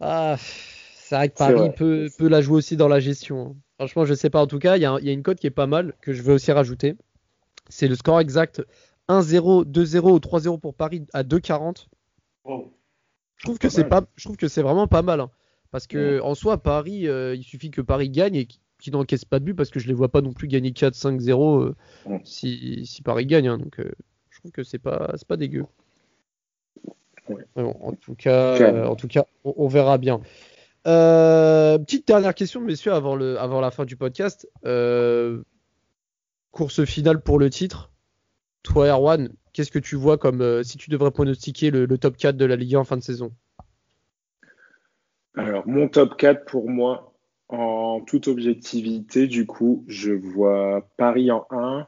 Ah, 0.00 0.36
c'est 0.38 1.14
vrai 1.14 1.28
que 1.28 1.36
Paris 1.36 1.70
peut, 1.76 2.08
peut, 2.18 2.28
la 2.28 2.40
jouer 2.40 2.56
aussi 2.56 2.76
dans 2.76 2.88
la 2.88 3.00
gestion. 3.00 3.46
Hein. 3.46 3.56
Franchement, 3.78 4.04
je 4.04 4.14
sais 4.14 4.30
pas. 4.30 4.40
En 4.40 4.46
tout 4.46 4.58
cas, 4.58 4.76
il 4.76 4.82
y, 4.82 4.86
a 4.86 5.12
une 5.12 5.22
cote 5.22 5.38
qui 5.38 5.46
est 5.46 5.50
pas 5.50 5.66
mal 5.66 5.94
que 6.02 6.12
je 6.12 6.22
vais 6.22 6.32
aussi 6.32 6.52
rajouter. 6.52 6.94
C'est 7.68 7.88
le 7.88 7.96
score 7.96 8.20
exact 8.20 8.62
1-0, 9.08 9.64
2-0 9.64 10.10
ou 10.12 10.18
3-0 10.18 10.60
pour 10.60 10.74
Paris 10.74 11.04
à 11.12 11.22
2,40. 11.24 11.86
Je 13.42 13.48
trouve 13.48 13.58
que 13.58 13.68
c'est 13.68 13.84
pas, 13.84 14.04
je 14.14 14.22
trouve 14.22 14.36
que 14.36 14.46
c'est 14.46 14.62
vraiment 14.62 14.86
pas 14.86 15.02
mal. 15.02 15.20
Hein. 15.20 15.30
Parce 15.72 15.88
que 15.88 16.20
en 16.20 16.36
soi, 16.36 16.62
Paris, 16.62 17.08
euh, 17.08 17.34
il 17.34 17.42
suffit 17.42 17.72
que 17.72 17.80
Paris 17.80 18.08
gagne 18.08 18.36
et 18.36 18.46
qu'il 18.78 18.92
n'encaisse 18.92 19.24
pas 19.24 19.40
de 19.40 19.44
but 19.44 19.54
parce 19.54 19.70
que 19.70 19.80
je 19.80 19.88
les 19.88 19.94
vois 19.94 20.10
pas 20.10 20.20
non 20.20 20.32
plus 20.32 20.46
gagner 20.46 20.70
4-5-0 20.70 21.60
euh, 21.60 21.74
si, 22.22 22.86
si, 22.86 23.02
Paris 23.02 23.26
gagne. 23.26 23.48
Hein. 23.48 23.58
donc 23.58 23.80
euh, 23.80 23.90
je 24.30 24.38
trouve 24.38 24.52
que 24.52 24.62
c'est 24.62 24.78
pas, 24.78 25.12
pas 25.26 25.36
dégueu. 25.36 25.64
en 27.56 27.94
tout 27.94 28.14
cas, 28.14 28.86
en 28.86 28.94
tout 28.94 29.08
cas, 29.08 29.24
on, 29.42 29.66
verra 29.66 29.98
bien. 29.98 30.20
petite 30.84 32.06
dernière 32.06 32.36
question, 32.36 32.60
messieurs, 32.60 32.92
avant, 32.92 33.16
le, 33.16 33.40
avant 33.40 33.60
la 33.60 33.72
fin 33.72 33.84
du 33.84 33.96
podcast. 33.96 34.48
course 36.52 36.84
finale 36.84 37.20
pour 37.20 37.40
le 37.40 37.50
titre. 37.50 37.90
Toi, 38.62 38.86
Erwan, 38.90 39.30
qu'est-ce 39.52 39.70
que 39.70 39.78
tu 39.78 39.96
vois 39.96 40.18
comme 40.18 40.40
euh, 40.40 40.62
si 40.62 40.78
tu 40.78 40.90
devrais 40.90 41.10
pronostiquer 41.10 41.70
le, 41.70 41.86
top 41.98 42.16
4 42.16 42.36
de 42.36 42.44
la 42.44 42.56
Ligue 42.56 42.76
1 42.76 42.80
en 42.80 42.84
fin 42.84 42.96
de 42.96 43.02
saison? 43.02 43.32
Alors, 45.34 45.66
mon 45.66 45.88
top 45.88 46.16
4 46.16 46.44
pour 46.44 46.68
moi, 46.68 47.14
en 47.48 48.00
toute 48.00 48.28
objectivité, 48.28 49.26
du 49.26 49.46
coup, 49.46 49.84
je 49.86 50.12
vois 50.12 50.88
Paris 50.96 51.30
en 51.30 51.46
1, 51.50 51.86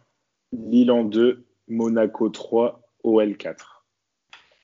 Lille 0.52 0.90
en 0.90 1.04
2, 1.04 1.44
Monaco 1.68 2.28
3, 2.28 2.80
OL 3.02 3.36
4. 3.36 3.84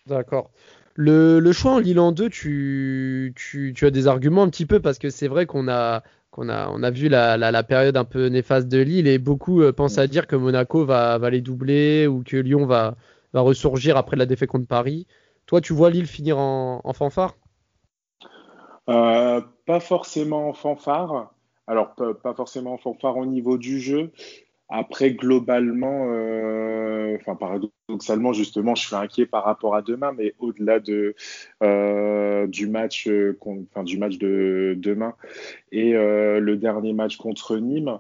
D'accord. 0.07 0.51
Le, 0.95 1.53
choix 1.53 1.73
en 1.73 1.79
Lille 1.79 2.01
en 2.01 2.13
2, 2.13 2.29
tu, 2.29 3.33
tu, 3.35 3.75
as 3.87 3.91
des 3.91 4.07
arguments 4.07 4.43
un 4.43 4.51
petit 4.51 4.67
peu 4.67 4.81
parce 4.81 4.99
que 4.99 5.09
c'est 5.09 5.29
vrai 5.29 5.47
qu'on 5.47 5.69
a, 5.69 6.03
qu'on 6.31 6.49
a, 6.49 6.69
on 6.71 6.83
a 6.83 6.91
vu 6.91 7.09
la, 7.09 7.63
période 7.63 7.97
un 7.97 8.05
peu 8.05 8.27
néfaste 8.27 8.69
de 8.69 8.79
Lille 8.79 9.07
et 9.09 9.19
beaucoup 9.19 9.63
euh, 9.63 9.73
pensent 9.73 9.99
à 9.99 10.07
dire 10.07 10.27
que 10.27 10.37
Monaco 10.37 10.85
va, 10.85 11.19
va 11.19 11.31
les 11.31 11.41
doubler 11.41 12.07
ou 12.07 12.23
que 12.23 12.37
Lyon 12.37 12.67
va, 12.67 12.97
va 13.33 13.41
ressurgir 13.41 13.97
après 13.97 14.17
la 14.17 14.27
défaite 14.27 14.51
contre 14.51 14.67
Paris. 14.67 15.07
Toi, 15.47 15.61
tu 15.61 15.73
vois 15.73 15.91
Lille 15.91 16.07
finir 16.07 16.39
en, 16.39 16.93
fanfare? 16.93 17.35
Euh, 18.89 19.41
Pas 19.67 19.81
forcément 19.81 20.49
en 20.49 20.53
fanfare. 20.53 21.33
Alors, 21.67 21.95
pas, 21.95 22.35
forcément 22.35 22.75
en 22.75 22.79
fanfare 22.79 23.17
au 23.17 23.27
niveau 23.27 23.59
du 23.59 23.81
jeu. 23.81 24.13
Après, 24.73 25.11
globalement, 25.11 26.07
euh, 26.11 27.17
enfin 27.21 27.35
paradoxalement, 27.35 28.33
justement, 28.33 28.77
je 28.77 28.87
suis 28.87 28.95
inquiet 28.95 29.27
par 29.27 29.45
rapport 29.45 29.75
à 29.75 29.83
demain, 29.83 30.13
mais 30.17 30.35
au-delà 30.39 30.79
de 30.79 31.17
euh, 31.65 32.47
du 32.47 32.69
match, 32.69 33.09
euh, 33.09 33.37
enfin 33.43 33.83
du 33.83 33.99
match 33.99 34.19
de 34.19 34.77
demain 34.79 35.15
et 35.73 35.93
le 35.93 36.55
dernier 36.57 36.93
match 36.93 37.17
contre 37.17 37.57
Nîmes, 37.57 37.99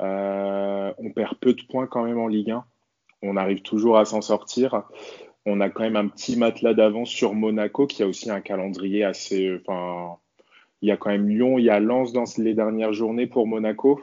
on 0.00 1.10
perd 1.14 1.34
peu 1.38 1.52
de 1.52 1.62
points 1.68 1.86
quand 1.86 2.04
même 2.04 2.18
en 2.18 2.28
Ligue 2.28 2.50
1. 2.50 2.64
On 3.22 3.36
arrive 3.36 3.60
toujours 3.60 3.98
à 3.98 4.06
s'en 4.06 4.22
sortir. 4.22 4.84
On 5.44 5.60
a 5.60 5.68
quand 5.68 5.82
même 5.82 5.96
un 5.96 6.08
petit 6.08 6.36
matelas 6.36 6.74
d'avance 6.74 7.10
sur 7.10 7.34
Monaco, 7.34 7.86
qui 7.86 8.02
a 8.02 8.06
aussi 8.06 8.30
un 8.30 8.40
calendrier 8.40 9.04
assez. 9.04 9.58
Enfin, 9.60 10.16
il 10.82 10.88
y 10.88 10.92
a 10.92 10.96
quand 10.96 11.10
même 11.10 11.28
Lyon, 11.28 11.58
il 11.58 11.64
y 11.64 11.70
a 11.70 11.80
Lens 11.80 12.12
dans 12.12 12.24
les 12.38 12.54
dernières 12.54 12.92
journées 12.92 13.26
pour 13.26 13.46
Monaco. 13.46 14.00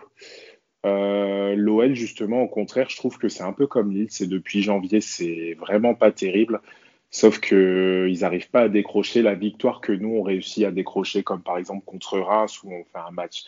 Euh, 0.86 1.56
L'OL, 1.56 1.93
justement, 1.93 2.41
au 2.41 2.48
contraire, 2.48 2.89
je 2.89 2.98
trouve 2.98 3.17
que 3.17 3.30
c'est 3.30 3.43
un 3.43 3.54
peu 3.54 3.67
comme 3.67 3.91
Lille. 3.91 4.08
C'est 4.10 4.28
depuis 4.28 4.62
janvier, 4.62 5.02
c'est 5.02 5.56
vraiment 5.60 5.93
pas 5.93 6.12
terrible. 6.12 6.62
Sauf 7.10 7.39
qu'ils 7.39 8.17
n'arrivent 8.22 8.50
pas 8.50 8.62
à 8.62 8.69
décrocher 8.69 9.22
la 9.22 9.36
victoire 9.36 9.82
que 9.82 9.91
nous, 9.91 10.15
on 10.15 10.24
réussit 10.24 10.65
à 10.65 10.72
décrocher, 10.72 11.24
comme 11.24 11.41
par 11.41 11.58
exemple 11.58 11.86
contre 11.86 12.19
Reims, 12.19 12.63
où 12.63 12.72
on 12.72 12.84
fait 12.84 13.08
un 13.08 13.12
match 13.12 13.43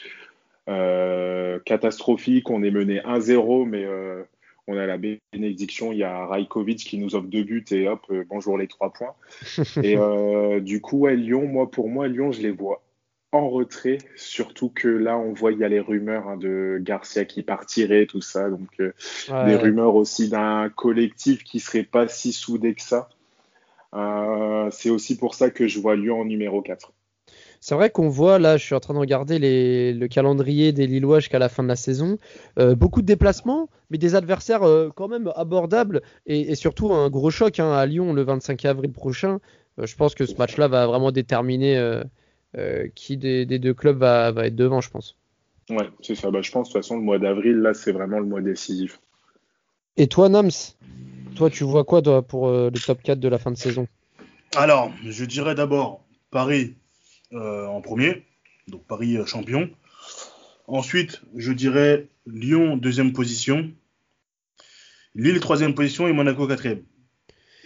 euh, 0.70 1.60
catastrophique. 1.66 2.50
On 2.50 2.64
est 2.64 2.72
mené 2.72 3.00
1-0, 3.00 3.68
mais 3.68 3.84
euh, 3.84 4.24
on 4.68 4.78
a 4.78 4.86
la 4.86 4.98
bénédiction. 4.98 5.92
Il 5.92 5.98
y 5.98 6.04
a 6.04 6.26
Rajkovic 6.28 6.78
qui 6.78 7.00
nous 7.00 7.16
offre 7.16 7.28
deux 7.28 7.44
buts 7.44 7.66
et 7.72 7.88
hop, 7.88 8.06
bonjour 8.30 8.58
les 8.58 8.68
trois 8.68 8.94
points. 8.94 9.16
et 9.84 9.98
du 10.62 10.80
coup, 10.80 11.08
à 11.08 11.14
Lyon, 11.14 11.48
moi, 11.48 11.70
pour 11.70 11.90
moi, 11.90 12.08
Lyon, 12.08 12.32
je 12.32 12.42
les 12.42 12.52
vois 12.52 12.85
en 13.36 13.50
retrait, 13.50 13.98
surtout 14.16 14.70
que 14.70 14.88
là, 14.88 15.18
on 15.18 15.34
voit, 15.34 15.52
il 15.52 15.60
y 15.60 15.64
a 15.64 15.70
les 15.70 15.80
rumeurs 15.80 16.28
hein, 16.28 16.38
de 16.38 16.80
Garcia 16.82 17.26
qui 17.26 17.44
partirait, 17.44 18.06
tout 18.06 18.22
ça. 18.22 18.50
Donc, 18.50 18.70
euh, 18.80 18.94
des 19.46 19.56
rumeurs 19.56 19.96
aussi 19.96 20.30
d'un 20.30 20.70
collectif 20.70 21.44
qui 21.44 21.60
serait 21.60 21.84
pas 21.84 22.08
si 22.08 22.34
soudé 22.34 22.74
que 22.74 22.82
ça. 22.82 23.10
Euh, 23.94 24.70
c'est 24.72 24.90
aussi 24.90 25.18
pour 25.18 25.36
ça 25.36 25.50
que 25.50 25.68
je 25.68 25.80
vois 25.80 25.96
Lyon 25.96 26.22
en 26.22 26.26
numéro 26.26 26.62
4. 26.62 26.94
C'est 27.62 27.76
vrai 27.76 27.90
qu'on 27.90 28.10
voit, 28.10 28.38
là, 28.40 28.58
je 28.58 28.64
suis 28.64 28.76
en 28.76 28.80
train 28.80 28.94
de 28.94 29.00
regarder 29.00 29.40
le 29.40 30.08
calendrier 30.08 30.72
des 30.72 30.86
Lillois 30.86 31.20
jusqu'à 31.20 31.40
la 31.40 31.50
fin 31.50 31.64
de 31.64 31.68
la 31.68 31.76
saison. 31.76 32.18
Euh, 32.60 32.76
beaucoup 32.76 33.02
de 33.02 33.08
déplacements, 33.08 33.70
mais 33.90 33.98
des 33.98 34.16
adversaires 34.16 34.62
quand 34.96 35.08
même 35.08 35.32
abordables 35.36 36.02
et, 36.26 36.54
surtout 36.56 36.94
un 36.94 37.10
gros 37.10 37.32
choc 37.32 37.60
hein, 37.60 37.72
à 37.72 37.86
Lyon 37.86 38.14
le 38.14 38.24
25 38.24 38.66
avril 38.66 38.92
prochain. 38.92 39.40
je 39.82 39.96
pense 39.96 40.14
que 40.14 40.26
ce 40.26 40.36
match-là 40.36 40.68
va 40.68 40.86
vraiment 40.86 41.12
déterminer 41.12 42.04
qui 42.96 43.18
des, 43.18 43.46
deux 43.46 43.74
clubs 43.74 43.98
va, 43.98 44.32
être 44.46 44.56
devant, 44.56 44.82
je 44.82 44.90
pense. 44.90 45.16
Ouais, 45.70 45.90
c'est 46.02 46.16
ça. 46.16 46.32
Bah, 46.32 46.42
je 46.42 46.52
pense 46.52 46.70
de 46.70 46.74
toute 46.74 46.82
façon, 46.82 46.98
le 46.98 47.04
mois 47.04 47.20
d'avril, 47.20 47.58
là, 47.58 47.74
c'est 47.74 47.92
vraiment 47.92 48.20
le 48.20 48.26
mois 48.26 48.42
décisif. 48.42 49.00
Et 49.98 50.08
toi, 50.08 50.30
Nams 50.30 50.52
Toi, 51.36 51.50
tu 51.50 51.64
vois 51.64 51.84
quoi 51.84 52.02
pour 52.22 52.48
euh, 52.48 52.70
le 52.74 52.80
top 52.80 53.02
4 53.02 53.20
de 53.20 53.28
la 53.28 53.38
fin 53.38 53.52
de 53.52 53.58
saison? 53.58 53.88
Alors, 54.56 54.92
je 55.04 55.26
dirais 55.26 55.56
d'abord 55.56 56.06
Paris 56.32 56.76
euh, 57.34 57.66
en 57.66 57.82
premier, 57.82 58.26
donc 58.68 58.86
Paris 58.86 59.18
champion. 59.26 59.70
Ensuite, 60.68 61.22
je 61.36 61.52
dirais 61.52 62.08
Lyon 62.26 62.78
deuxième 62.78 63.14
position, 63.14 63.72
Lille 65.16 65.40
troisième 65.40 65.74
position 65.74 66.08
et 66.08 66.14
Monaco 66.14 66.48
quatrième. 66.48 66.84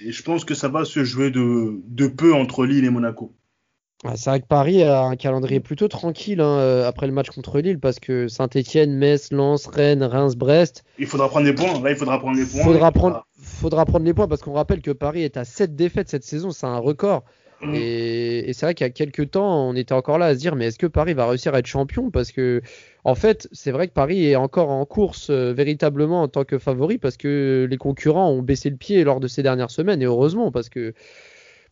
Et 0.03 0.11
je 0.11 0.23
pense 0.23 0.45
que 0.45 0.53
ça 0.53 0.67
va 0.67 0.85
se 0.85 1.03
jouer 1.03 1.31
de, 1.31 1.81
de 1.85 2.07
peu 2.07 2.33
entre 2.33 2.65
Lille 2.65 2.85
et 2.85 2.89
Monaco. 2.89 3.35
C'est 4.15 4.29
vrai 4.29 4.39
que 4.39 4.47
Paris 4.47 4.81
a 4.83 5.01
un 5.01 5.17
calendrier 5.17 5.59
plutôt 5.59 5.89
tranquille 5.89 6.39
hein, 6.39 6.57
euh, 6.57 6.87
après 6.87 7.05
le 7.05 7.11
match 7.11 7.29
contre 7.31 7.59
Lille 7.59 7.79
parce 7.79 7.99
que 7.99 8.29
Saint-Etienne, 8.29 8.93
Metz, 8.93 9.31
Lens, 9.31 9.67
Rennes, 9.67 10.03
Reims, 10.03 10.37
Brest. 10.37 10.85
Il 10.99 11.05
faudra 11.05 11.27
prendre 11.27 11.45
des 11.45 11.53
points. 11.53 11.81
Là, 11.81 11.91
il 11.91 11.97
faudra 11.97 12.17
prendre 12.17 12.37
les 12.37 12.45
points. 12.45 12.63
Faudra 12.63 12.91
prendre, 12.93 13.27
faudra 13.41 13.85
prendre 13.85 14.05
les 14.05 14.13
points 14.13 14.29
parce 14.29 14.41
qu'on 14.41 14.53
rappelle 14.53 14.81
que 14.81 14.91
Paris 14.91 15.23
est 15.23 15.35
à 15.35 15.43
7 15.43 15.75
défaites 15.75 16.07
cette 16.07 16.23
saison. 16.23 16.51
C'est 16.51 16.65
un 16.65 16.77
record. 16.77 17.25
Mmh. 17.61 17.75
Et, 17.75 18.53
c'est 18.53 18.65
vrai 18.65 18.73
qu'il 18.73 18.85
y 18.85 18.89
a 18.89 18.91
quelques 18.91 19.31
temps, 19.31 19.67
on 19.67 19.75
était 19.75 19.93
encore 19.93 20.17
là 20.17 20.27
à 20.27 20.33
se 20.33 20.39
dire 20.39 20.55
mais 20.55 20.67
est-ce 20.67 20.79
que 20.79 20.87
Paris 20.87 21.13
va 21.13 21.27
réussir 21.27 21.53
à 21.53 21.59
être 21.59 21.67
champion? 21.67 22.09
Parce 22.09 22.31
que, 22.31 22.61
en 23.03 23.15
fait, 23.15 23.49
c'est 23.51 23.71
vrai 23.71 23.89
que 23.89 23.93
Paris 23.93 24.25
est 24.25 24.37
encore 24.37 24.69
en 24.69 24.85
course 24.85 25.29
euh, 25.29 25.51
véritablement 25.51 26.21
en 26.21 26.29
tant 26.29 26.45
que 26.45 26.57
favori 26.57 26.99
parce 26.99 27.17
que 27.17 27.67
les 27.69 27.77
concurrents 27.77 28.29
ont 28.29 28.41
baissé 28.41 28.69
le 28.69 28.77
pied 28.77 29.03
lors 29.03 29.19
de 29.19 29.27
ces 29.27 29.43
dernières 29.43 29.71
semaines 29.71 30.01
et 30.01 30.05
heureusement 30.05 30.51
parce 30.51 30.69
que 30.69 30.93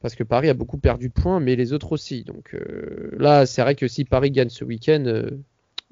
parce 0.01 0.15
que 0.15 0.23
Paris 0.23 0.49
a 0.49 0.53
beaucoup 0.53 0.77
perdu 0.77 1.10
de 1.10 1.13
points, 1.13 1.39
mais 1.39 1.55
les 1.55 1.73
autres 1.73 1.91
aussi. 1.91 2.23
Donc 2.23 2.53
euh, 2.53 3.12
là, 3.17 3.45
c'est 3.45 3.62
vrai 3.62 3.75
que 3.75 3.88
si 3.88 4.05
Paris 4.05 4.31
gagne 4.31 4.49
ce 4.49 4.63
week-end, 4.63 5.03
euh, 5.07 5.31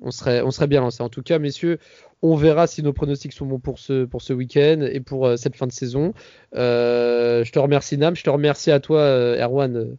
on, 0.01 0.11
serait, 0.11 0.41
on 0.41 0.51
serait 0.51 0.67
bien 0.67 0.81
lancé. 0.81 1.01
En 1.01 1.09
tout 1.09 1.23
cas, 1.23 1.39
messieurs, 1.39 1.79
on 2.21 2.35
verra 2.35 2.67
si 2.67 2.83
nos 2.83 2.93
pronostics 2.93 3.33
sont 3.33 3.45
bons 3.45 3.59
pour 3.59 3.79
ce, 3.79 4.05
pour 4.05 4.21
ce 4.21 4.33
week-end 4.33 4.87
et 4.89 4.99
pour 4.99 5.25
euh, 5.25 5.35
cette 5.37 5.55
fin 5.55 5.67
de 5.67 5.71
saison. 5.71 6.13
je 6.53 7.51
te 7.51 7.59
remercie, 7.59 7.97
Nam. 7.97 8.15
Je 8.15 8.23
te 8.23 8.29
remercie 8.29 8.71
à 8.71 8.79
toi, 8.79 9.01
Erwan, 9.37 9.97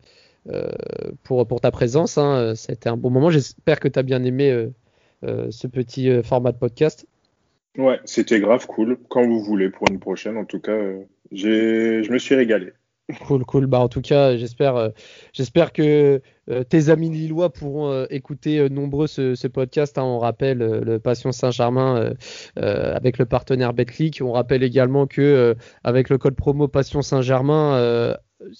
pour, 1.25 1.47
pour 1.47 1.61
ta 1.61 1.71
présence. 1.71 2.19
Hein. 2.19 2.55
Été 2.69 2.89
un 2.89 2.97
bon 2.97 3.11
moment. 3.11 3.31
J'espère 3.31 3.81
que 3.81 3.89
tu 3.89 3.99
as 3.99 4.03
bien 4.03 4.23
aimé 4.23 4.69
ce 5.23 5.67
petit 5.67 6.23
format 6.23 6.53
de 6.53 6.59
podcast. 6.59 7.07
Ouais, 7.77 8.01
c'était 8.05 8.41
grave 8.41 8.67
cool. 8.67 8.97
Quand 9.11 9.27
vous 9.27 9.43
voulez 9.43 9.69
pour 9.69 9.91
une 9.91 9.99
prochaine, 9.99 10.39
en 10.39 10.45
tout 10.47 10.61
cas, 10.61 10.79
je 11.33 12.11
me 12.11 12.19
suis 12.19 12.35
régalé. 12.35 12.73
Cool, 13.21 13.45
cool. 13.45 13.67
Bah, 13.67 13.79
en 13.79 13.89
tout 13.89 14.01
cas, 14.01 14.37
j'espère, 14.37 14.75
euh, 14.75 14.89
j'espère 15.33 15.73
que 15.73 16.21
euh, 16.51 16.65
tes 16.65 16.89
amis 16.89 17.09
lillois 17.09 17.53
pourront 17.53 17.89
euh, 17.89 18.07
écouter 18.11 18.69
nombreux 18.69 19.07
ce, 19.07 19.47
podcast. 19.47 19.97
Hein. 19.97 20.03
On 20.03 20.19
rappelle 20.19 20.59
le 20.59 20.99
Passion 20.99 21.31
Saint-Germain 21.31 22.15
avec 22.57 23.19
le 23.19 23.25
partenaire 23.25 23.75
Betclic. 23.75 24.21
On 24.23 24.33
rappelle 24.33 24.65
également 24.65 25.07
que 25.07 25.55
avec 25.85 26.09
le 26.09 26.19
code 26.19 26.35
promo 26.35 26.67
Passion 26.67 27.01
Saint-Germain, 27.01 28.17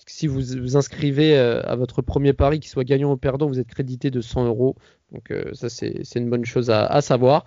si 0.07 0.29
vous 0.29 0.41
vous 0.41 0.77
inscrivez 0.77 1.37
à 1.37 1.75
votre 1.75 2.01
premier 2.01 2.33
pari, 2.33 2.61
qu'il 2.61 2.71
soit 2.71 2.85
gagnant 2.85 3.13
ou 3.13 3.17
perdant, 3.17 3.49
vous 3.49 3.59
êtes 3.59 3.67
crédité 3.67 4.13
de 4.13 4.21
100 4.21 4.47
euros. 4.47 4.77
Donc 5.13 5.35
ça, 5.55 5.69
c'est, 5.69 6.05
une 6.15 6.31
bonne 6.31 6.45
chose 6.45 6.71
à, 6.71 7.01
savoir. 7.01 7.47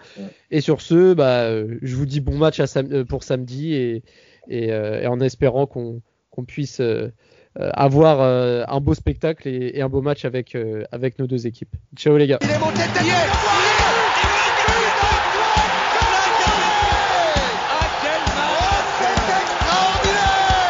Et 0.51 0.59
sur 0.59 0.81
ce, 0.81 1.13
bah, 1.13 1.49
je 1.81 1.95
vous 1.95 2.05
dis 2.05 2.19
bon 2.19 2.37
match 2.37 2.61
pour 3.07 3.23
samedi 3.23 3.73
et, 3.73 4.03
et 4.49 5.07
en 5.07 5.21
espérant 5.21 5.65
qu'on 5.65 6.01
qu'on 6.39 6.45
puisse 6.45 6.79
euh, 6.79 7.11
euh, 7.59 7.69
avoir 7.73 8.21
euh, 8.21 8.63
un 8.67 8.79
beau 8.79 8.93
spectacle 8.93 9.47
et, 9.47 9.81
un 9.81 9.89
beau 9.89 10.01
match 10.01 10.23
avec, 10.23 10.57
avec 10.91 11.19
nos 11.19 11.27
deux 11.27 11.47
équipes. 11.47 11.75
Ciao 11.97 12.17
les 12.17 12.27
gars. 12.27 12.39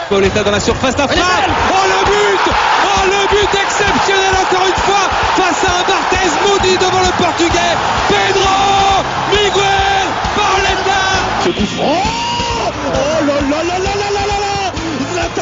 Pauletta 0.09 0.43
dans 0.43 0.49
la 0.49 0.59
surface 0.59 0.95
d'affaire. 0.95 1.23
Oh 1.69 1.85
le 1.85 2.05
but 2.09 2.51
Oh 2.51 3.03
le 3.05 3.27
but 3.29 3.59
exceptionnel 3.61 4.33
encore 4.41 4.65
une 4.65 4.81
fois 4.81 5.05
face 5.37 5.63
à 5.65 5.79
un 5.79 5.83
Barthez 5.87 6.29
maudit 6.47 6.77
devant 6.79 7.01
le 7.01 7.11
portugais. 7.21 7.75
Pedro 8.09 9.03
Miguel 9.29 10.07
Pauletta. 10.35 11.03
Ce 11.43 11.49
coup 11.49 11.67
Oh, 11.79 12.71
oh 12.73 13.25
là 13.27 13.35
là 13.35 13.63
là 13.63 13.77
là 13.77 13.95
là 13.95 14.25
là 14.25 14.28